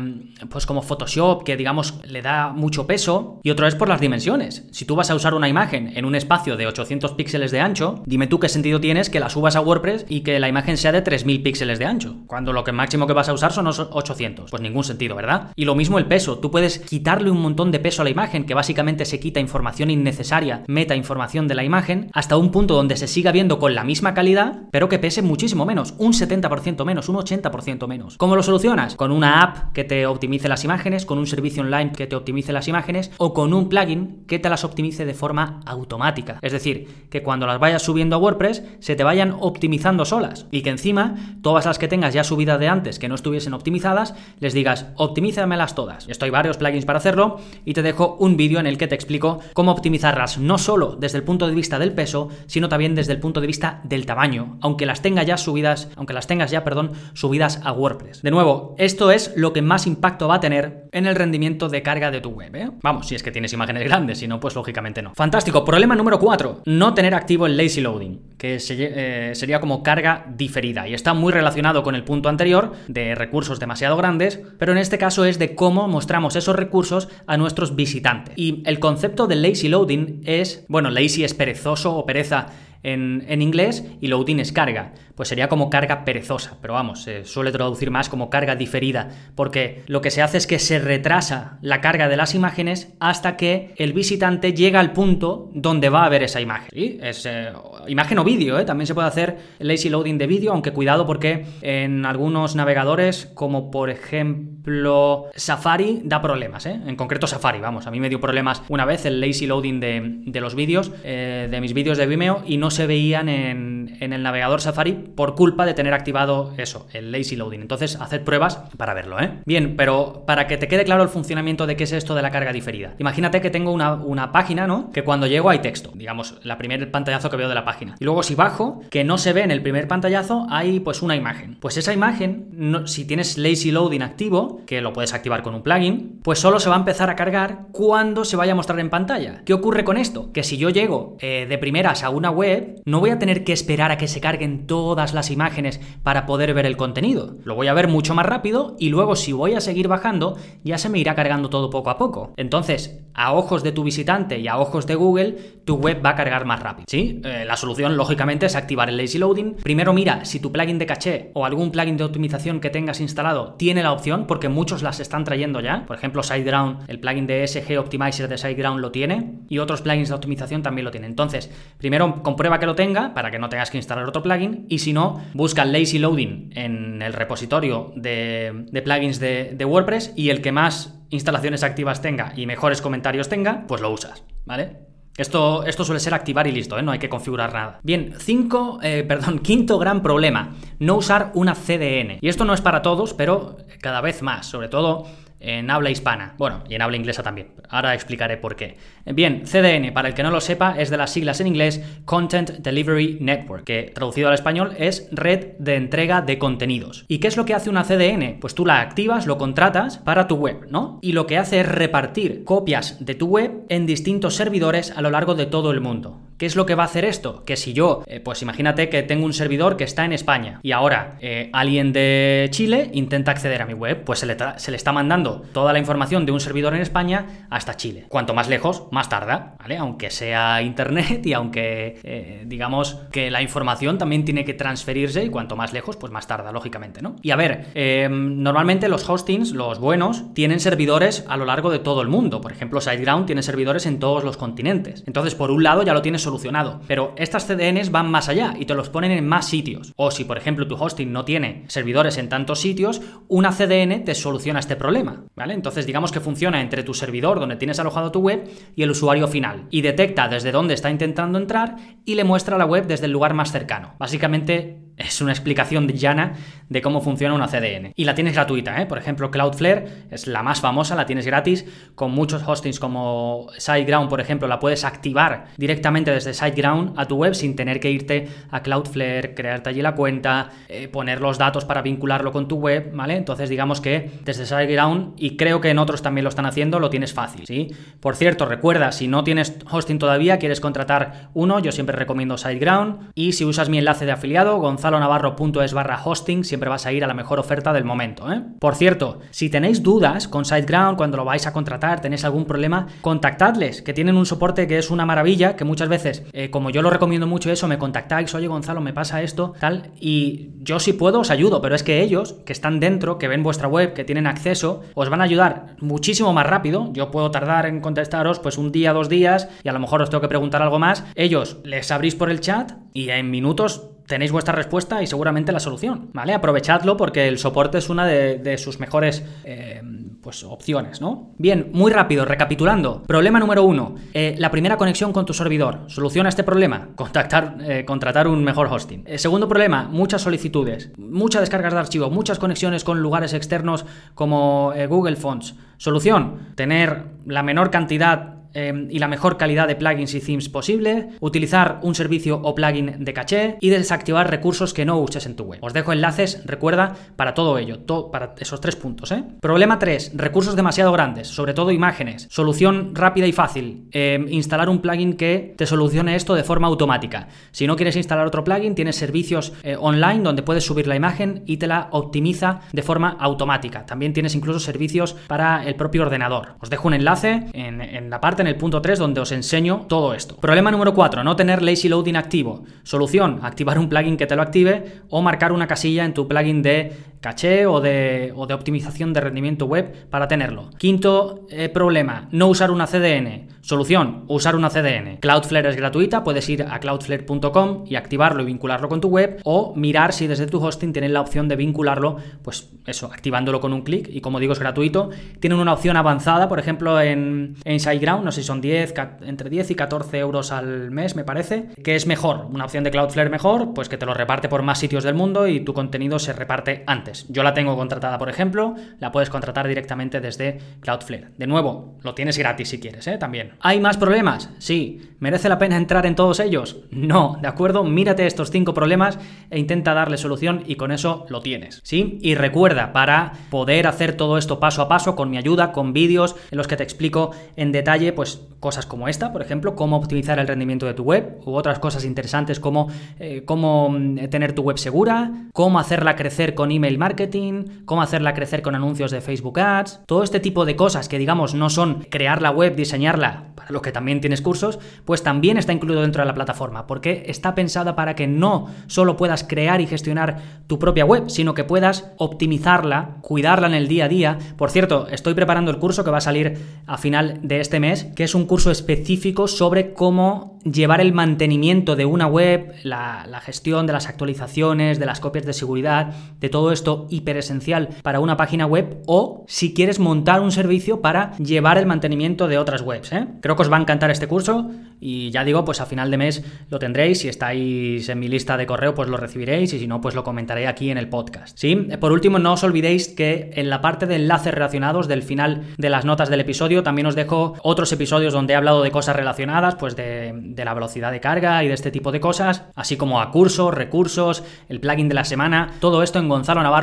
pues 0.50 0.66
como 0.66 0.82
Photoshop, 0.82 1.44
que 1.44 1.58
digamos 1.58 2.00
le 2.06 2.22
da 2.22 2.51
mucho 2.52 2.88
peso 2.88 3.40
y 3.44 3.50
otro 3.50 3.68
es 3.68 3.76
por 3.76 3.90
las 3.90 4.02
dimensiones. 4.02 4.68
Si 4.72 4.86
tú 4.86 4.96
vas 4.96 5.10
a 5.10 5.16
usar 5.16 5.34
una 5.34 5.50
imagen 5.50 5.92
en 5.96 6.06
un 6.06 6.16
espacio 6.16 6.58
de 6.58 6.68
800 6.68 7.14
píxeles 7.14 7.52
de 7.52 7.60
ancho, 7.60 8.04
dime 8.06 8.28
tú 8.28 8.40
qué 8.40 8.50
sentido 8.50 8.80
tienes 8.80 9.10
que 9.10 9.20
la 9.20 9.30
subas 9.30 9.56
a 9.56 9.62
WordPress 9.62 10.06
y 10.10 10.22
que 10.22 10.40
la 10.40 10.50
imagen 10.50 10.78
sea 10.78 10.92
de 10.92 11.02
3000 11.02 11.44
píxeles 11.44 11.80
de 11.80 11.86
ancho, 11.86 12.18
cuando 12.28 12.54
lo 12.54 12.64
que 12.64 12.72
máximo 12.72 13.08
que 13.08 13.14
vas 13.14 13.30
a 13.30 13.34
usar 13.34 13.54
son 13.54 13.66
los 13.66 13.80
800. 13.80 14.50
Pues 14.50 14.62
ningún 14.62 14.84
sentido, 14.84 15.16
¿verdad? 15.16 15.52
Y 15.56 15.66
lo 15.66 15.76
mismo 15.76 15.98
el 15.98 16.06
peso, 16.06 16.40
tú 16.40 16.52
puedes 16.52 16.80
quitarle 16.80 17.32
un 17.32 17.42
montón 17.42 17.72
de 17.72 17.80
peso 17.80 18.02
a 18.02 18.06
la 18.06 18.12
imagen, 18.12 18.46
que 18.46 18.54
básicamente 18.54 19.06
se 19.06 19.20
quita 19.20 19.40
información 19.40 19.90
innecesaria, 19.90 20.64
meta 20.68 20.96
información 20.96 21.48
de 21.48 21.56
la 21.56 21.64
imagen, 21.64 22.10
hasta 22.14 22.38
un 22.38 22.52
punto 22.52 22.76
donde 22.76 22.98
se 22.98 23.08
siga 23.08 23.32
viendo 23.32 23.60
con 23.60 23.76
la 23.76 23.84
misma 23.84 24.14
calidad, 24.14 24.64
pero 24.72 24.90
que 24.90 25.00
pese 25.00 25.22
muchísimo 25.22 25.66
menos, 25.66 25.94
un 25.98 26.14
70% 26.14 26.86
menos, 26.86 27.10
un 27.10 27.16
80% 27.16 27.88
menos. 27.88 28.18
¿Cómo 28.18 28.36
lo 28.36 28.44
solucionas? 28.44 28.96
Con 28.96 29.12
una 29.12 29.42
app 29.42 29.74
que 29.74 29.84
te 29.84 30.06
optimice 30.06 30.50
las 30.50 30.64
imágenes, 30.64 31.06
con 31.06 31.18
un 31.18 31.28
servicio 31.28 31.64
online 31.64 31.92
que 31.92 32.08
te 32.08 32.16
optimice 32.16 32.41
las 32.48 32.68
imágenes 32.68 33.12
o 33.18 33.34
con 33.34 33.54
un 33.54 33.70
plugin 33.70 34.26
que 34.28 34.40
te 34.40 34.50
las 34.50 34.64
optimice 34.64 35.06
de 35.06 35.14
forma 35.14 35.62
automática. 35.66 36.40
Es 36.42 36.52
decir, 36.52 37.08
que 37.10 37.24
cuando 37.24 37.46
las 37.46 37.60
vayas 37.60 37.84
subiendo 37.84 38.16
a 38.16 38.20
WordPress 38.20 38.64
se 38.80 38.96
te 38.96 39.04
vayan 39.04 39.36
optimizando 39.40 40.06
solas 40.06 40.48
y 40.52 40.62
que 40.62 40.72
encima 40.72 41.38
todas 41.42 41.66
las 41.66 41.78
que 41.78 41.88
tengas 41.88 42.14
ya 42.14 42.24
subidas 42.24 42.60
de 42.60 42.68
antes 42.68 43.00
que 43.00 43.08
no 43.08 43.16
estuviesen 43.16 43.54
optimizadas, 43.54 44.16
les 44.40 44.54
digas 44.54 44.88
optimízamelas 44.96 45.76
todas. 45.76 46.08
Esto 46.10 46.26
hay 46.26 46.32
varios 46.32 46.58
plugins 46.58 46.86
para 46.86 46.98
hacerlo 46.98 47.40
y 47.66 47.74
te 47.74 47.84
dejo 47.84 48.18
un 48.20 48.38
vídeo 48.38 48.60
en 48.60 48.68
el 48.68 48.78
que 48.78 48.88
te 48.88 48.96
explico 48.96 49.40
cómo 49.54 49.72
optimizarlas 49.72 50.38
no 50.38 50.58
solo 50.58 50.96
desde 50.96 51.18
el 51.18 51.24
punto 51.24 51.48
de 51.48 51.56
vista 51.56 51.80
del 51.80 51.94
peso, 51.94 52.30
sino 52.48 52.70
también 52.70 52.96
desde 52.96 53.14
el 53.14 53.20
punto 53.20 53.42
de 53.42 53.48
vista 53.48 53.82
del 53.84 54.06
tamaño, 54.06 54.58
aunque 54.62 54.86
las 54.86 55.02
tengas 55.02 55.26
ya 55.26 55.38
subidas, 55.38 55.90
aunque 55.96 56.14
las 56.14 56.28
tengas 56.28 56.52
ya, 56.52 56.64
perdón, 56.64 56.92
subidas 57.14 57.62
a 57.64 57.72
WordPress. 57.72 58.22
De 58.22 58.32
nuevo, 58.32 58.76
esto 58.78 59.12
es 59.12 59.34
lo 59.36 59.54
que 59.54 59.62
más 59.62 59.88
impacto 59.88 60.28
va 60.28 60.36
a 60.36 60.40
tener 60.40 60.88
en 60.92 61.06
el 61.06 61.16
rendimiento 61.16 61.70
de 61.70 61.84
carga 61.84 62.12
de 62.12 62.22
tu 62.22 62.31
¿eh? 62.40 62.70
Vamos, 62.82 63.08
si 63.08 63.16
es 63.16 63.24
que 63.24 63.32
tienes 63.32 63.54
imágenes 63.54 63.84
grandes, 63.84 64.20
si 64.20 64.28
no, 64.28 64.40
pues 64.40 64.56
lógicamente 64.56 65.02
no. 65.02 65.14
Fantástico. 65.16 65.66
Problema 65.66 65.96
número 65.96 66.20
4. 66.20 66.62
No 66.66 66.94
tener 66.94 67.14
activo 67.14 67.46
el 67.46 67.58
lazy 67.58 67.82
loading, 67.82 68.20
que 68.38 68.58
eh, 68.70 69.32
sería 69.34 69.60
como 69.60 69.84
carga 69.84 70.26
diferida. 70.36 70.88
Y 70.88 70.94
está 70.94 71.14
muy 71.14 71.34
relacionado 71.34 71.84
con 71.84 71.96
el 71.96 72.04
punto 72.04 72.30
anterior 72.30 72.74
de 72.88 73.16
recursos 73.16 73.60
demasiado 73.60 73.98
grandes, 73.98 74.40
pero 74.58 74.72
en 74.72 74.78
este 74.78 74.98
caso 74.98 75.26
es 75.26 75.40
de 75.40 75.56
cómo 75.56 75.88
mostramos 75.88 76.36
esos 76.36 76.56
recursos 76.56 77.10
a 77.28 77.38
nuestros 77.38 77.76
visitantes. 77.76 78.34
Y 78.38 78.64
el 78.66 78.80
concepto 78.80 79.28
del 79.28 79.42
lazy 79.42 79.68
loading 79.68 80.22
es, 80.26 80.66
bueno, 80.68 80.90
lazy 80.90 81.24
es 81.24 81.34
perezoso 81.34 81.96
o 81.96 82.06
pereza 82.06 82.48
en, 82.84 83.24
en, 83.28 83.42
inglés 83.42 83.86
y 84.00 84.08
loading 84.08 84.40
es 84.40 84.52
carga. 84.52 84.94
Pues 85.22 85.30
sería 85.30 85.50
como 85.50 85.70
carga 85.70 86.04
perezosa, 86.04 86.58
pero 86.64 86.74
vamos, 86.74 87.04
se 87.04 87.26
suele 87.26 87.52
traducir 87.52 87.92
más 87.92 88.10
como 88.10 88.32
carga 88.32 88.56
diferida, 88.56 89.10
porque 89.36 89.84
lo 89.86 90.02
que 90.02 90.10
se 90.10 90.24
hace 90.24 90.40
es 90.40 90.48
que 90.48 90.58
se 90.58 90.80
retrasa 90.80 91.60
la 91.62 91.80
carga 91.80 92.10
de 92.10 92.18
las 92.18 92.34
imágenes 92.34 92.96
hasta 93.00 93.38
que 93.38 93.76
el 93.78 93.94
visitante 93.94 94.54
llega 94.54 94.80
al 94.80 94.94
punto 94.94 95.52
donde 95.54 95.90
va 95.90 96.06
a 96.06 96.10
ver 96.10 96.24
esa 96.24 96.42
imagen. 96.42 96.70
¿Sí? 96.74 96.98
Es 97.04 97.28
eh, 97.28 97.54
imagen 97.88 98.18
o 98.18 98.24
vídeo, 98.24 98.58
¿eh? 98.58 98.66
también 98.66 98.88
se 98.88 98.96
puede 98.96 99.10
hacer 99.10 99.38
lazy 99.60 99.90
loading 99.90 100.18
de 100.18 100.26
vídeo, 100.26 100.54
aunque 100.54 100.74
cuidado 100.74 101.06
porque 101.06 101.46
en 101.62 102.04
algunos 102.08 102.56
navegadores, 102.56 103.28
como 103.36 103.70
por 103.70 103.92
ejemplo 103.92 105.28
Safari, 105.36 106.02
da 106.04 106.20
problemas, 106.24 106.66
¿eh? 106.66 106.80
en 106.84 106.96
concreto 106.96 107.28
Safari, 107.28 107.60
vamos, 107.60 107.86
a 107.86 107.92
mí 107.92 108.00
me 108.00 108.10
dio 108.10 108.20
problemas 108.20 108.64
una 108.70 108.86
vez 108.86 109.06
el 109.06 109.22
lazy 109.22 109.46
loading 109.46 109.80
de, 109.80 110.42
los 110.42 110.56
vídeos, 110.56 110.92
de 111.04 111.60
mis 111.62 111.76
vídeos 111.76 112.00
de 112.00 112.08
Vimeo, 112.08 112.42
y 112.44 112.58
no 112.58 112.72
se 112.72 112.88
veían 112.88 113.30
en, 113.30 113.98
el 114.00 114.24
navegador 114.24 114.62
Safari 114.62 115.11
por 115.16 115.36
culpa 115.36 115.66
de 115.66 115.74
tener 115.74 115.94
activado 115.94 116.54
eso, 116.58 116.88
el 116.94 117.12
lazy 117.12 117.36
loading. 117.36 117.62
Entonces, 117.62 117.98
haced 118.00 118.22
pruebas 118.22 118.62
para 118.78 118.94
verlo, 118.94 119.20
¿eh? 119.20 119.40
Bien, 119.46 119.76
pero 119.76 120.24
para 120.26 120.48
que 120.48 120.58
te 120.58 120.68
quede 120.68 120.84
claro 120.84 121.04
el 121.04 121.10
funcionamiento 121.10 121.68
de 121.68 121.76
qué 121.76 121.84
es 121.84 121.92
esto 121.92 122.16
de 122.16 122.22
la 122.22 122.32
carga 122.32 122.54
diferida. 122.54 122.96
Imagínate 123.00 123.42
que 123.42 123.50
tengo 123.50 123.72
una, 123.72 124.32
página, 124.32 124.68
¿no? 124.68 124.92
Que 124.92 125.04
cuando 125.04 125.28
llego 125.28 125.50
hay 125.50 125.60
texto, 125.60 125.92
digamos, 125.94 126.36
la 126.44 126.58
primer 126.58 126.92
pantallazo 126.92 127.30
que 127.30 127.38
veo 127.38 127.50
de 127.50 127.56
la 127.56 127.66
página. 127.66 127.96
Y 128.00 128.06
luego 128.06 128.24
si 128.24 128.36
bajo, 128.36 128.82
que 128.90 129.04
no 129.04 129.18
se 129.18 129.34
ve 129.34 129.42
en 129.42 129.52
el 129.52 129.62
primer 129.62 129.88
pantallazo, 129.88 130.48
hay 130.50 130.80
pues 130.80 131.02
una 131.02 131.16
imagen. 131.16 131.58
Pues 131.60 131.78
esa 131.78 131.94
imagen, 131.94 132.84
si 132.86 133.06
tienes 133.06 133.38
lazy 133.38 133.72
loading 133.72 134.02
activo, 134.04 134.62
que 134.66 134.82
lo 134.82 134.94
puedes 134.94 135.14
activar 135.14 135.44
con 135.44 135.56
un 135.56 135.64
plugin, 135.64 136.20
pues 136.24 136.40
solo 136.40 136.60
se 136.60 136.70
va 136.70 136.76
a 136.76 136.80
empezar 136.80 137.10
a 137.10 137.16
cargar 137.16 137.68
cuando 137.72 138.26
se 138.26 138.36
vaya 138.36 138.54
a 138.54 138.56
mostrar 138.56 138.80
en 138.80 138.90
pantalla. 138.90 139.42
¿Qué 139.46 139.54
ocurre 139.54 139.84
con 139.84 139.98
esto? 139.98 140.32
Que 140.32 140.44
si 140.44 140.58
yo 140.58 140.70
llego 140.70 141.18
eh, 141.20 141.46
de 141.48 141.58
primeras 141.58 142.04
a 142.04 142.10
una 142.10 142.30
web, 142.30 142.82
no 142.86 143.00
voy 143.00 143.10
a 143.10 143.20
tener 143.20 143.44
que 143.44 143.54
esperar 143.54 143.92
a 143.92 143.98
que 143.98 144.08
se 144.08 144.22
carguen 144.22 144.68
todas 144.68 145.01
las 145.14 145.32
imágenes 145.32 145.82
para 146.04 146.26
poder 146.26 146.54
ver 146.54 146.66
el 146.66 146.78
contenido. 146.78 147.36
Lo 147.44 147.56
voy 147.56 147.68
a 147.68 147.74
ver 147.74 147.88
mucho 147.88 148.14
más 148.14 148.26
rápido 148.26 148.76
y 148.80 148.90
luego 148.90 149.16
si 149.16 149.34
voy 149.34 149.54
a 149.54 149.62
seguir 149.62 149.88
bajando 149.88 150.38
ya 150.64 150.78
se 150.78 150.90
me 150.90 151.00
irá 151.00 151.16
cargando 151.16 151.50
todo 151.50 151.70
poco 151.70 151.90
a 151.90 151.98
poco. 151.98 152.34
Entonces, 152.38 153.02
a 153.14 153.34
ojos 153.34 153.64
de 153.64 153.72
tu 153.72 153.84
visitante 153.84 154.40
y 154.40 154.48
a 154.48 154.58
ojos 154.58 154.88
de 154.88 154.96
Google, 154.96 155.38
tu 155.66 155.76
web 155.76 156.02
va 156.06 156.12
a 156.12 156.16
cargar 156.16 156.46
más 156.46 156.62
rápido. 156.62 156.86
¿Sí? 156.88 157.22
Eh, 157.24 157.44
la 157.46 157.58
solución 157.58 157.98
lógicamente 157.98 158.46
es 158.46 158.56
activar 158.56 158.90
el 158.90 158.98
lazy 158.98 159.18
loading. 159.18 159.56
Primero 159.56 159.94
mira 159.94 160.26
si 160.26 160.40
tu 160.40 160.52
plugin 160.52 160.80
de 160.80 160.86
caché 160.86 161.32
o 161.34 161.46
algún 161.46 161.72
plugin 161.72 161.98
de 161.98 162.04
optimización 162.04 162.60
que 162.60 162.70
tengas 162.70 163.02
instalado 163.02 163.56
tiene 163.58 163.84
la 163.84 163.92
opción 163.92 164.28
porque 164.28 164.50
muchos 164.50 164.84
las 164.84 165.00
están 165.00 165.24
trayendo 165.24 165.60
ya. 165.60 165.86
Por 165.86 165.98
ejemplo, 165.98 166.24
SiteGround, 166.24 166.90
el 166.90 167.00
plugin 167.00 167.28
de 167.28 167.48
SG 167.48 167.80
Optimizer 167.80 168.28
de 168.28 168.38
SiteGround 168.38 168.80
lo 168.80 168.92
tiene 168.92 169.40
y 169.50 169.58
otros 169.60 169.82
plugins 169.82 170.10
de 170.10 170.16
optimización 170.16 170.64
también 170.64 170.86
lo 170.86 170.92
tienen. 170.92 171.12
Entonces, 171.12 171.52
primero 171.78 172.22
comprueba 172.24 172.60
que 172.60 172.66
lo 172.66 172.76
tenga 172.76 173.14
para 173.14 173.32
que 173.32 173.40
no 173.40 173.50
tengas 173.50 173.72
que 173.72 173.78
instalar 173.78 174.06
otro 174.06 174.22
plugin 174.22 174.66
y 174.70 174.80
si 174.82 174.94
no, 174.94 175.24
busca 175.34 175.66
lazy 175.66 176.00
loading 176.00 176.52
en 176.56 177.02
el 177.02 177.14
repositorio 177.14 177.94
de, 177.96 178.82
plugins 178.84 179.20
de, 179.20 179.66
WordPress 179.66 180.14
y 180.16 180.30
el 180.30 180.42
que 180.42 180.52
más 180.52 181.00
instalaciones 181.10 181.64
activas 181.64 182.02
tenga 182.02 182.34
y 182.36 182.46
mejores 182.46 182.82
comentarios 182.82 183.30
tenga, 183.30 183.66
pues 183.68 183.82
lo 183.82 183.90
usas, 183.92 184.24
¿vale? 184.46 184.92
Esto, 185.18 185.66
esto, 185.66 185.84
suele 185.84 186.00
ser 186.00 186.14
activar 186.14 186.48
y 186.48 186.52
listo, 186.52 186.80
¿eh? 186.80 186.82
no 186.82 186.92
hay 186.92 187.00
que 187.00 187.10
configurar 187.10 187.54
nada. 187.54 187.80
Bien, 187.84 188.14
cinco, 188.18 188.80
eh, 188.82 189.04
perdón, 189.08 189.40
quinto 189.40 189.78
gran 189.78 190.02
problema, 190.02 190.56
no 190.80 190.96
usar 190.96 191.32
una 191.36 191.54
CDN. 191.54 192.20
Y 192.22 192.30
esto 192.30 192.46
no 192.46 192.54
es 192.54 192.62
para 192.62 192.82
todos, 192.82 193.14
pero 193.14 193.58
cada 193.82 194.02
vez 194.02 194.22
más, 194.22 194.46
sobre 194.46 194.70
todo 194.70 195.08
en 195.42 195.70
habla 195.70 195.90
hispana. 195.90 196.36
Bueno, 196.38 196.64
y 196.70 196.76
en 196.76 196.82
habla 196.82 196.98
inglesa 196.98 197.24
también. 197.24 197.50
Ahora 197.70 197.94
explicaré 197.94 198.38
por 198.38 198.56
qué. 198.56 198.78
Bien, 199.06 199.44
CDN, 199.46 199.94
para 199.94 200.08
el 200.08 200.14
que 200.14 200.24
no 200.24 200.32
lo 200.32 200.42
sepa, 200.42 200.76
es 200.78 200.90
de 200.90 200.98
las 200.98 201.12
siglas 201.12 201.42
en 201.42 201.48
inglés 201.48 201.84
Content 202.06 202.50
Delivery 202.60 203.18
Network, 203.20 203.64
que 203.64 203.92
traducido 203.94 204.28
al 204.28 204.34
español 204.34 204.74
es 204.78 205.08
Red 205.12 205.58
de 205.60 205.76
Entrega 205.76 206.22
de 206.22 206.38
Contenidos. 206.38 207.06
¿Y 207.08 207.20
qué 207.20 207.28
es 207.28 207.38
lo 207.38 207.46
que 207.46 207.54
hace 207.54 207.70
una 207.70 207.84
CDN? 207.84 208.40
Pues 208.40 208.56
tú 208.56 208.66
la 208.66 208.82
activas, 208.82 209.28
lo 209.28 209.38
contratas 209.38 209.98
para 209.98 210.28
tu 210.28 210.36
web, 210.36 210.68
¿no? 210.70 211.00
Y 211.02 211.14
lo 211.14 211.28
que 211.28 211.38
hace 211.38 211.62
es 211.62 211.68
repartir 211.68 212.44
copias 212.44 213.04
de 213.04 213.16
tu 213.16 213.28
web 213.28 213.66
en 213.70 213.86
distintos 213.86 214.36
servidores 214.36 214.92
a 214.92 215.02
lo 215.02 215.10
largo 215.10 215.36
de 215.36 215.46
todo 215.46 215.72
el 215.72 215.82
mundo. 215.82 216.20
¿Qué 216.42 216.48
es 216.48 216.56
lo 216.56 216.66
que 216.66 216.74
va 216.74 216.82
a 216.82 216.86
hacer 216.88 217.06
esto? 217.06 217.44
Que 217.46 217.56
si 217.56 217.72
yo, 217.72 218.02
eh, 218.08 218.20
pues 218.20 218.42
imagínate 218.42 218.90
que 218.90 219.04
tengo 219.04 219.26
un 219.26 219.34
servidor 219.34 219.78
que 219.78 219.84
está 219.84 220.06
en 220.06 220.12
España 220.12 220.60
y 220.64 220.72
ahora 220.72 221.18
eh, 221.22 221.52
alguien 221.54 221.94
de 221.94 222.48
Chile 222.50 222.90
intenta 222.94 223.30
acceder 223.30 223.62
a 223.62 223.68
mi 223.68 223.76
web, 223.76 224.04
pues 224.04 224.18
se 224.18 224.26
le, 224.26 224.36
está 224.76 224.92
mandando 224.92 225.44
toda 225.54 225.72
la 225.72 225.78
información 225.78 226.26
de 226.26 226.32
un 226.32 226.40
servidor 226.40 226.74
en 226.74 226.82
España 226.82 227.46
hasta 227.52 227.78
Chile. 227.78 228.06
Cuanto 228.10 228.34
más 228.34 228.50
lejos, 228.50 228.88
más 228.90 229.08
tarda, 229.08 229.56
¿vale? 229.60 229.78
Aunque 229.78 230.10
sea 230.10 230.64
internet 230.64 231.24
y 231.28 231.34
aunque 231.34 232.00
eh, 232.02 232.44
digamos 232.48 232.98
que 233.12 233.30
la 233.30 233.44
información 233.44 234.00
también 234.00 234.26
tiene 234.26 234.44
que 234.44 234.56
transferirse 234.56 235.24
y 235.24 235.30
cuanto 235.30 235.56
más 235.56 235.74
lejos, 235.74 235.96
pues 235.96 236.12
más 236.12 236.26
tarda, 236.26 236.52
lógicamente, 236.52 237.04
¿no? 237.04 237.18
Y 237.22 237.30
a 237.30 237.36
ver, 237.36 237.68
normalmente 238.10 238.90
los 238.90 239.08
hostings, 239.08 239.52
los 239.52 239.78
buenos, 239.78 240.34
tienen 240.34 240.60
servidores 240.60 241.24
a 241.28 241.38
lo 241.38 241.46
largo 241.46 241.70
de 241.70 241.78
todo 241.78 242.02
el 242.02 242.08
mundo. 242.08 242.42
Por 242.42 242.52
ejemplo, 242.52 242.82
SiteGround 242.82 243.28
tiene 243.28 243.44
servidores 243.44 243.86
en 243.86 244.00
todos 244.00 244.24
los 244.24 244.38
continentes. 244.38 245.04
Entonces, 245.06 245.36
por 245.36 245.52
un 245.52 245.62
lado 245.62 245.84
ya 245.84 245.94
lo 245.94 246.02
tienes 246.02 246.31
solucionado. 246.32 246.80
Pero 246.88 247.14
estas 247.18 247.46
CDNs 247.46 247.92
van 247.92 248.10
más 248.10 248.30
allá 248.30 248.54
y 248.58 248.66
te 248.66 248.74
los 248.74 248.90
ponen 248.90 249.12
en 249.12 249.28
más 249.28 249.48
sitios. 249.48 249.94
O 249.98 250.12
si, 250.12 250.24
por 250.24 250.38
ejemplo, 250.38 250.66
tu 250.68 250.76
hosting 250.76 251.12
no 251.12 251.26
tiene 251.26 251.66
servidores 251.68 252.18
en 252.18 252.30
tantos 252.30 252.60
sitios, 252.62 253.02
una 253.28 253.52
CDN 253.52 254.06
te 254.06 254.16
soluciona 254.16 254.60
este 254.60 254.78
problema, 254.78 255.26
¿vale? 255.36 255.54
Entonces, 255.54 255.86
digamos 255.86 256.12
que 256.12 256.22
funciona 256.22 256.62
entre 256.62 256.84
tu 256.84 256.94
servidor 256.94 257.40
donde 257.40 257.58
tienes 257.58 257.80
alojado 257.80 258.12
tu 258.12 258.22
web 258.22 258.50
y 258.76 258.84
el 258.84 258.92
usuario 258.92 259.28
final. 259.28 259.68
Y 259.70 259.82
detecta 259.82 260.30
desde 260.30 260.52
dónde 260.52 260.74
está 260.74 260.90
intentando 260.90 261.38
entrar 261.38 261.76
y 262.06 262.16
le 262.16 262.24
muestra 262.24 262.58
la 262.58 262.66
web 262.66 262.88
desde 262.88 263.06
el 263.06 263.12
lugar 263.12 263.34
más 263.34 263.52
cercano. 263.52 263.96
Básicamente 264.00 264.91
es 265.02 265.22
una 265.22 265.32
explicación 265.32 265.88
llana 265.88 266.34
de 266.70 266.82
cómo 266.82 267.02
funciona 267.02 267.34
una 267.34 267.48
CDN. 267.48 267.94
Y 267.96 268.06
la 268.06 268.16
tienes 268.16 268.34
gratuita, 268.34 268.82
¿eh? 268.82 268.86
Por 268.86 268.98
ejemplo, 268.98 269.30
Cloudflare 269.30 270.06
es 270.10 270.28
la 270.28 270.42
más 270.44 270.62
famosa, 270.62 270.96
la 270.96 271.06
tienes 271.06 271.26
gratis. 271.26 271.66
Con 271.96 272.12
muchos 272.12 272.48
hostings 272.48 272.80
como 272.80 273.48
SiteGround, 273.58 274.10
por 274.10 274.22
ejemplo, 274.22 274.48
la 274.48 274.60
puedes 274.60 274.86
activar 274.86 275.48
directamente 275.58 276.12
desde 276.12 276.34
SiteGround 276.34 276.98
a 276.98 277.06
tu 277.06 277.18
web 277.18 277.36
sin 277.36 277.56
tener 277.56 277.80
que 277.80 277.92
irte 277.92 278.30
a 278.52 278.62
Cloudflare, 278.62 279.34
crearte 279.34 279.70
allí 279.70 279.82
la 279.82 279.96
cuenta, 279.96 280.52
eh, 280.70 280.88
poner 280.88 281.20
los 281.20 281.38
datos 281.38 281.66
para 281.66 281.82
vincularlo 281.82 282.32
con 282.32 282.48
tu 282.48 282.58
web, 282.58 282.92
¿vale? 282.94 283.16
Entonces, 283.16 283.50
digamos 283.50 283.82
que 283.82 284.12
desde 284.24 284.46
SiteGround, 284.46 285.16
y 285.18 285.36
creo 285.36 285.60
que 285.60 285.70
en 285.70 285.80
otros 285.80 286.02
también 286.02 286.24
lo 286.24 286.30
están 286.30 286.46
haciendo, 286.46 286.80
lo 286.80 286.90
tienes 286.90 287.14
fácil, 287.14 287.46
¿sí? 287.46 287.70
Por 288.00 288.16
cierto, 288.16 288.46
recuerda, 288.46 288.92
si 288.92 289.08
no 289.08 289.24
tienes 289.24 289.58
hosting 289.70 290.00
todavía, 290.00 290.40
quieres 290.40 290.62
contratar 290.62 291.30
uno, 291.34 291.60
yo 291.60 291.72
siempre 291.72 291.96
recomiendo 291.98 292.38
SiteGround. 292.38 293.12
Y 293.16 293.34
si 293.34 293.46
usas 293.46 293.70
mi 293.70 293.78
enlace 293.78 294.06
de 294.06 294.12
afiliado, 294.12 294.58
Gonzalo 294.58 294.91
Navarro.es 295.00 295.74
barra 295.74 296.02
hosting, 296.04 296.44
siempre 296.44 296.70
vas 296.70 296.86
a 296.86 296.92
ir 296.92 297.04
a 297.04 297.08
la 297.08 297.14
mejor 297.14 297.40
oferta 297.40 297.74
del 297.74 297.86
momento. 297.86 298.32
¿eh? 298.32 298.42
Por 298.60 298.76
cierto, 298.76 299.20
si 299.32 299.50
tenéis 299.50 299.84
dudas 299.84 300.28
con 300.28 300.46
SiteGround 300.46 300.98
cuando 300.98 301.18
lo 301.18 301.26
vais 301.26 301.48
a 301.48 301.54
contratar, 301.54 302.02
tenéis 302.02 302.26
algún 302.26 302.46
problema, 302.46 302.88
contactadles, 303.02 303.82
que 303.82 303.94
tienen 303.94 304.18
un 304.18 304.26
soporte 304.26 304.68
que 304.68 304.78
es 304.78 304.92
una 304.92 305.06
maravilla, 305.06 305.56
que 305.56 305.66
muchas 305.66 305.90
veces, 305.90 306.24
eh, 306.34 306.50
como 306.50 306.70
yo 306.70 306.82
lo 306.82 306.90
recomiendo 306.90 307.28
mucho 307.28 307.52
eso, 307.52 307.68
me 307.68 307.78
contactáis, 307.78 308.34
oye 308.36 308.48
Gonzalo, 308.48 308.82
me 308.82 308.94
pasa 308.94 309.22
esto, 309.22 309.54
tal, 309.60 309.92
y 310.00 310.52
yo 310.60 310.80
si 310.80 310.94
puedo 310.94 311.22
os 311.22 311.32
ayudo, 311.32 311.62
pero 311.62 311.76
es 311.76 311.84
que 311.84 312.02
ellos, 312.02 312.36
que 312.46 312.54
están 312.54 312.80
dentro, 312.80 313.18
que 313.18 313.28
ven 313.28 313.44
vuestra 313.44 313.68
web, 313.68 313.94
que 313.94 314.04
tienen 314.04 314.28
acceso, 314.28 314.82
os 314.94 315.10
van 315.10 315.22
a 315.22 315.26
ayudar 315.26 315.76
muchísimo 315.80 316.34
más 316.34 316.46
rápido. 316.46 316.92
Yo 316.94 317.12
puedo 317.12 317.32
tardar 317.32 317.66
en 317.66 317.82
contestaros 317.82 318.40
pues 318.40 318.58
un 318.58 318.72
día, 318.72 318.94
dos 318.94 319.10
días, 319.10 319.50
y 319.64 319.70
a 319.70 319.74
lo 319.74 319.80
mejor 319.80 320.02
os 320.02 320.10
tengo 320.10 320.22
que 320.22 320.28
preguntar 320.28 320.62
algo 320.62 320.80
más. 320.80 321.04
Ellos 321.16 321.58
les 321.64 321.92
abrís 321.92 322.16
por 322.16 322.30
el 322.30 322.42
chat 322.42 322.74
y 322.94 323.10
en 323.10 323.30
minutos 323.30 323.91
tenéis 324.08 324.32
vuestra 324.32 324.54
respuesta 324.54 325.02
y 325.02 325.08
seguramente 325.08 325.52
la 325.52 325.60
solución, 325.60 326.10
¿vale? 326.14 326.34
Aprovechadlo 326.34 326.98
porque 326.98 327.28
el 327.28 327.38
soporte 327.38 327.78
es 327.78 327.90
una 327.90 328.06
de, 328.06 328.58
sus 328.58 328.80
mejores 328.80 329.24
eh, 329.44 329.82
pues, 330.22 330.44
opciones, 330.44 331.02
¿no? 331.02 331.32
Bien, 331.38 331.70
muy 331.74 331.92
rápido, 331.92 332.26
recapitulando. 332.26 333.04
Problema 333.04 333.40
número 333.40 333.64
uno, 333.64 333.96
eh, 334.14 334.36
la 334.38 334.52
primera 334.52 334.78
conexión 334.78 335.14
con 335.14 335.26
tu 335.26 335.34
servidor. 335.34 335.86
¿Soluciona 335.88 336.30
este 336.30 336.44
problema? 336.44 336.90
Contactar, 336.96 337.58
eh, 337.62 337.86
contratar 337.86 338.28
un 338.28 338.44
mejor 338.44 338.68
hosting. 338.68 339.06
segundo 339.18 339.48
problema, 339.48 339.88
muchas 339.90 340.22
solicitudes, 340.22 340.92
muchas 340.98 341.42
descargas 341.42 341.74
de 341.74 341.80
archivo, 341.80 342.10
muchas 342.10 342.40
conexiones 342.40 342.84
con 342.84 343.02
lugares 343.02 343.34
externos 343.34 343.86
como 344.14 344.74
Google 344.90 345.16
Fonts. 345.16 345.56
Solución, 345.78 346.54
tener 346.56 347.06
la 347.26 347.44
menor 347.44 347.72
cantidad 347.72 348.41
Em, 348.54 348.88
y 348.90 349.00
la 349.00 349.08
mejor 349.08 349.38
calidad 349.38 349.68
de 349.68 349.76
plugins 349.76 350.14
y 350.14 350.20
themes 350.20 350.50
posible, 350.50 351.10
utilizar 351.20 351.80
un 351.84 351.96
servicio 351.96 352.40
o 352.44 352.54
plugin 352.54 353.04
de 353.04 353.14
caché 353.14 353.58
y 353.62 353.70
desactivar 353.70 354.30
recursos 354.30 354.74
que 354.74 354.86
no 354.86 355.00
uses 355.00 355.26
en 355.26 355.36
tu 355.36 355.44
web. 355.44 355.60
Os 355.64 355.74
dejo 355.74 355.94
enlaces, 355.94 356.44
recuerda, 356.46 356.96
para 357.16 357.34
todo 357.34 357.58
ello, 357.58 357.80
para 358.12 358.36
esos 358.40 358.60
tres 358.60 358.76
puntos. 358.76 359.12
¿eh? 359.12 359.24
Problema 359.40 359.80
3, 359.80 360.14
recursos 360.16 360.56
demasiado 360.56 360.92
grandes, 360.92 361.28
sobre 361.28 361.54
todo 361.54 361.72
imágenes. 361.72 362.28
Solución 362.30 362.94
rápida 362.94 363.28
y 363.28 363.32
fácil, 363.32 363.88
em, 363.92 364.28
instalar 364.30 364.70
un 364.70 364.80
plugin 364.80 365.14
que 365.14 365.54
te 365.58 365.66
solucione 365.66 366.16
esto 366.16 366.36
de 366.36 366.44
forma 366.44 366.68
automática. 366.68 367.28
Si 367.52 367.68
no 367.68 367.76
quieres 367.76 367.96
instalar 367.96 368.28
otro 368.28 368.44
plugin, 368.44 368.76
tienes 368.76 368.98
servicios 368.98 369.54
eh, 369.64 369.78
online 369.80 370.24
donde 370.24 370.44
puedes 370.44 370.66
subir 370.66 370.88
la 370.88 370.96
imagen 370.96 371.44
y 371.46 371.58
te 371.58 371.68
la 371.68 371.88
optimiza 371.92 372.62
de 372.74 372.82
forma 372.82 373.16
automática. 373.20 373.86
También 373.86 374.14
tienes 374.14 374.36
incluso 374.36 374.60
servicios 374.60 375.14
para 375.28 375.66
el 375.66 375.76
propio 375.76 376.02
ordenador. 376.02 376.56
Os 376.60 376.70
dejo 376.70 376.88
un 376.88 376.94
enlace 376.94 377.48
en, 377.54 377.82
en 377.82 378.10
la 378.10 378.20
parte 378.20 378.41
en 378.42 378.48
el 378.48 378.56
punto 378.56 378.82
3 378.82 379.00
donde 379.00 379.22
os 379.22 379.32
enseño 379.32 379.86
todo 379.88 380.14
esto. 380.14 380.36
Problema 380.38 380.72
número 380.72 380.94
4, 380.94 381.24
no 381.24 381.36
tener 381.36 381.62
lazy 381.62 381.88
loading 381.88 382.16
activo. 382.16 382.66
Solución, 382.84 383.40
activar 383.44 383.80
un 383.80 383.88
plugin 383.88 384.18
que 384.18 384.28
te 384.28 384.36
lo 384.36 384.42
active 384.42 385.02
o 385.10 385.22
marcar 385.22 385.52
una 385.52 385.68
casilla 385.68 386.04
en 386.04 386.14
tu 386.14 386.28
plugin 386.28 386.62
de 386.62 386.92
caché 387.22 387.66
o 387.66 387.80
de, 387.80 388.34
o 388.36 388.48
de 388.48 388.54
optimización 388.54 389.14
de 389.14 389.22
rendimiento 389.22 389.66
web 389.66 390.10
para 390.10 390.28
tenerlo. 390.28 390.70
Quinto 390.78 391.48
eh, 391.50 391.70
problema, 391.70 392.28
no 392.32 392.48
usar 392.48 392.72
una 392.72 392.88
CDN. 392.88 393.52
Solución, 393.62 394.26
usar 394.28 394.56
una 394.56 394.72
CDN. 394.72 395.18
Cloudflare 395.18 395.70
es 395.70 395.76
gratuita, 395.76 396.24
puedes 396.24 396.50
ir 396.50 396.64
a 396.64 396.80
cloudflare.com 396.80 397.84
y 397.86 397.96
activarlo 397.96 398.42
y 398.42 398.48
vincularlo 398.48 398.90
con 398.90 399.02
tu 399.02 399.08
web 399.08 399.40
o 399.44 399.76
mirar 399.76 400.14
si 400.14 400.26
desde 400.26 400.48
tu 400.48 400.60
hosting 400.60 400.94
tienen 400.94 401.14
la 401.14 401.22
opción 401.22 401.48
de 401.48 401.56
vincularlo, 401.56 402.18
pues 402.42 402.72
eso, 402.88 403.12
activándolo 403.14 403.62
con 403.62 403.72
un 403.72 403.84
clic 403.84 404.10
y 404.12 404.20
como 404.22 404.40
digo 404.40 404.54
es 404.54 404.60
gratuito. 404.60 405.12
Tienen 405.40 405.60
una 405.60 405.74
opción 405.74 405.96
avanzada, 405.96 406.50
por 406.50 406.58
ejemplo 406.58 407.00
en, 407.00 407.56
en 407.64 407.80
SiteGround, 407.80 408.26
no 408.26 408.32
sé 408.32 408.42
si 408.42 408.48
son 408.48 408.62
10, 408.62 408.96
entre 409.22 409.52
10 409.52 409.70
y 409.70 409.76
14 409.76 410.18
euros 410.18 410.52
al 410.52 410.90
mes 410.90 411.16
me 411.16 411.24
parece, 411.24 411.70
que 411.84 411.96
es 411.96 412.08
mejor, 412.08 412.48
una 412.52 412.66
opción 412.66 412.84
de 412.84 412.90
Cloudflare 412.90 413.30
mejor, 413.30 413.76
pues 413.76 413.90
que 413.90 413.98
te 413.98 414.08
lo 414.08 414.16
reparte 414.16 414.50
por 414.50 414.64
más 414.64 414.80
sitios 414.80 415.04
del 415.04 415.14
mundo 415.14 415.48
y 415.48 415.60
tu 415.60 415.76
contenido 415.76 416.18
se 416.18 416.34
reparte 416.34 416.84
antes. 416.88 417.11
Yo 417.30 417.44
la 417.44 417.54
tengo 417.54 417.76
contratada, 417.76 418.18
por 418.18 418.30
ejemplo, 418.30 418.76
la 419.00 419.12
puedes 419.12 419.30
contratar 419.30 419.68
directamente 419.68 420.22
desde 420.22 420.60
Cloudflare. 420.80 421.30
De 421.38 421.48
nuevo, 421.48 421.98
lo 422.02 422.14
tienes 422.16 422.38
gratis 422.38 422.70
si 422.70 422.80
quieres, 422.80 423.08
¿eh? 423.08 423.18
También. 423.18 423.54
¿Hay 423.60 423.80
más 423.80 423.98
problemas? 423.98 424.50
Sí. 424.60 425.02
¿Merece 425.20 425.50
la 425.50 425.60
pena 425.60 425.78
entrar 425.78 426.08
en 426.08 426.16
todos 426.16 426.40
ellos? 426.40 426.78
No, 426.90 427.38
¿de 427.42 427.48
acuerdo? 427.48 427.84
Mírate 427.84 428.26
estos 428.26 428.50
cinco 428.50 428.74
problemas 428.74 429.20
e 429.52 429.60
intenta 429.60 429.94
darle 429.94 430.18
solución 430.18 430.64
y 430.66 430.76
con 430.76 430.92
eso 430.92 431.28
lo 431.30 431.42
tienes, 431.42 431.80
¿sí? 431.84 432.18
Y 432.22 432.34
recuerda, 432.34 432.92
para 432.92 433.34
poder 433.52 433.86
hacer 433.86 434.18
todo 434.18 434.40
esto 434.40 434.60
paso 434.60 434.82
a 434.82 434.88
paso, 434.88 435.16
con 435.16 435.30
mi 435.30 435.38
ayuda, 435.38 435.72
con 435.74 435.94
vídeos 435.94 436.36
en 436.50 436.58
los 436.58 436.68
que 436.68 436.76
te 436.76 436.82
explico 436.82 437.32
en 437.56 437.72
detalle, 437.72 438.14
pues 438.14 438.42
cosas 438.60 438.88
como 438.88 439.08
esta, 439.08 439.32
por 439.32 439.44
ejemplo, 439.44 439.76
cómo 439.76 439.98
optimizar 439.98 440.40
el 440.40 440.48
rendimiento 440.48 440.88
de 440.88 440.96
tu 440.96 441.04
web, 441.04 441.40
u 441.46 441.54
otras 441.54 441.78
cosas 441.78 442.04
interesantes 442.04 442.60
como 442.60 442.88
eh, 443.20 443.44
cómo 443.46 443.90
mm, 443.90 444.28
tener 444.30 444.54
tu 444.54 444.64
web 444.64 444.80
segura, 444.80 445.50
cómo 445.54 445.80
hacerla 445.80 446.16
crecer 446.16 446.56
con 446.56 446.72
email 446.72 446.98
marketing, 447.02 447.66
cómo 447.86 448.04
hacerla 448.04 448.36
crecer 448.36 448.62
con 448.62 448.76
anuncios 448.76 449.12
de 449.12 449.22
Facebook 449.22 449.60
Ads, 449.60 450.02
todo 450.06 450.24
este 450.24 450.40
tipo 450.40 450.66
de 450.66 450.76
cosas 450.76 451.10
que 451.10 451.18
digamos 451.18 451.56
no 451.56 451.70
son 451.70 452.06
crear 452.10 452.42
la 452.42 452.52
web, 452.52 452.76
diseñarla, 452.76 453.48
para 453.56 453.72
los 453.72 453.82
que 453.82 453.92
también 453.92 454.22
tienes 454.22 454.42
cursos, 454.42 454.80
pues 455.04 455.24
también 455.24 455.58
está 455.58 455.74
incluido 455.74 456.02
dentro 456.02 456.22
de 456.22 456.28
la 456.28 456.36
plataforma, 456.36 456.86
porque 456.86 457.24
está 457.26 457.56
pensada 457.56 457.96
para 457.96 458.16
que 458.16 458.28
no 458.28 458.68
solo 458.88 459.18
puedas 459.18 459.44
crear 459.44 459.82
y 459.82 459.88
gestionar 459.88 460.42
tu 460.68 460.78
propia 460.78 461.06
web, 461.06 461.30
sino 461.30 461.54
que 461.54 461.64
puedas 461.64 462.12
optimizarla, 462.18 463.18
cuidarla 463.22 463.68
en 463.68 463.74
el 463.74 463.88
día 463.88 464.06
a 464.06 464.10
día. 464.10 464.38
Por 464.58 464.70
cierto, 464.70 465.08
estoy 465.10 465.34
preparando 465.34 465.72
el 465.72 465.80
curso 465.80 466.04
que 466.04 466.12
va 466.12 466.20
a 466.20 466.22
salir 466.22 466.58
a 466.86 466.98
final 466.98 467.40
de 467.42 467.60
este 467.60 467.80
mes, 467.80 468.06
que 468.16 468.24
es 468.24 468.36
un 468.36 468.46
curso 468.46 468.70
específico 468.70 469.48
sobre 469.48 469.94
cómo 469.94 470.60
llevar 470.64 471.02
el 471.02 471.14
mantenimiento 471.14 471.96
de 471.96 472.06
una 472.06 472.28
web, 472.28 472.74
la, 472.84 473.26
la 473.28 473.42
gestión 473.42 473.88
de 473.88 473.94
las 473.94 474.08
actualizaciones, 474.08 475.00
de 475.00 475.06
las 475.06 475.20
copias 475.20 475.46
de 475.46 475.54
seguridad, 475.54 476.14
de 476.40 476.50
todo 476.50 476.72
esto 476.72 476.91
hiper 477.10 477.38
esencial 477.38 477.90
para 478.04 478.20
una 478.20 478.38
página 478.38 478.66
web 478.66 479.02
o 479.06 479.46
si 479.48 479.74
quieres 479.74 480.00
montar 480.00 480.42
un 480.42 480.52
servicio 480.52 481.02
para 481.02 481.36
llevar 481.38 481.78
el 481.78 481.86
mantenimiento 481.86 482.48
de 482.48 482.58
otras 482.58 482.82
webs. 482.82 483.12
¿eh? 483.14 483.28
Creo 483.42 483.56
que 483.56 483.62
os 483.64 483.72
va 483.72 483.78
a 483.78 483.82
encantar 483.82 484.12
este 484.12 484.28
curso 484.28 484.70
y 485.00 485.32
ya 485.32 485.44
digo, 485.44 485.66
pues 485.66 485.82
a 485.82 485.86
final 485.86 486.12
de 486.12 486.18
mes 486.18 486.44
lo 486.70 486.80
tendréis. 486.80 487.20
Si 487.20 487.28
estáis 487.28 488.08
en 488.08 488.20
mi 488.20 488.28
lista 488.28 488.56
de 488.58 488.68
correo, 488.68 488.94
pues 488.94 489.10
lo 489.10 489.18
recibiréis 489.18 489.74
y 489.74 489.80
si 489.80 489.88
no, 489.88 490.00
pues 490.00 490.16
lo 490.16 490.24
comentaré 490.24 490.68
aquí 490.68 490.92
en 490.92 490.98
el 490.98 491.10
podcast. 491.10 491.58
¿sí? 491.58 491.76
Por 492.00 492.12
último, 492.12 492.40
no 492.40 492.54
os 492.54 492.64
olvidéis 492.64 493.08
que 493.08 493.52
en 493.56 493.70
la 493.70 493.82
parte 493.82 494.06
de 494.06 494.16
enlaces 494.16 494.54
relacionados 494.54 495.08
del 495.08 495.24
final 495.24 495.64
de 495.78 495.90
las 495.90 496.06
notas 496.06 496.30
del 496.30 496.42
episodio 496.42 496.84
también 496.84 497.08
os 497.08 497.16
dejo 497.16 497.56
otros 497.64 497.92
episodios 497.92 498.34
donde 498.34 498.54
he 498.54 498.56
hablado 498.56 498.84
de 498.84 498.92
cosas 498.92 499.16
relacionadas, 499.16 499.76
pues 499.76 499.96
de, 499.96 500.34
de 500.36 500.66
la 500.66 500.74
velocidad 500.74 501.12
de 501.12 501.20
carga 501.20 501.64
y 501.64 501.68
de 501.68 501.74
este 501.74 501.92
tipo 501.92 502.12
de 502.12 502.20
cosas, 502.20 502.64
así 502.76 502.98
como 502.98 503.22
a 503.22 503.32
cursos, 503.32 503.74
recursos, 503.74 504.44
el 504.70 504.80
plugin 504.80 505.10
de 505.10 505.16
la 505.16 505.26
semana, 505.26 505.72
todo 505.80 506.04
esto 506.04 506.20
en 506.20 506.30
Gonzalo 506.30 506.62
Navarro 506.64 506.81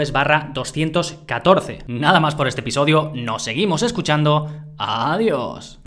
es 0.00 0.12
barra 0.12 0.50
214. 0.54 1.84
Nada 1.88 2.20
más 2.20 2.34
por 2.34 2.48
este 2.48 2.60
episodio, 2.60 3.12
nos 3.14 3.42
seguimos 3.42 3.82
escuchando. 3.82 4.48
Adiós. 4.78 5.80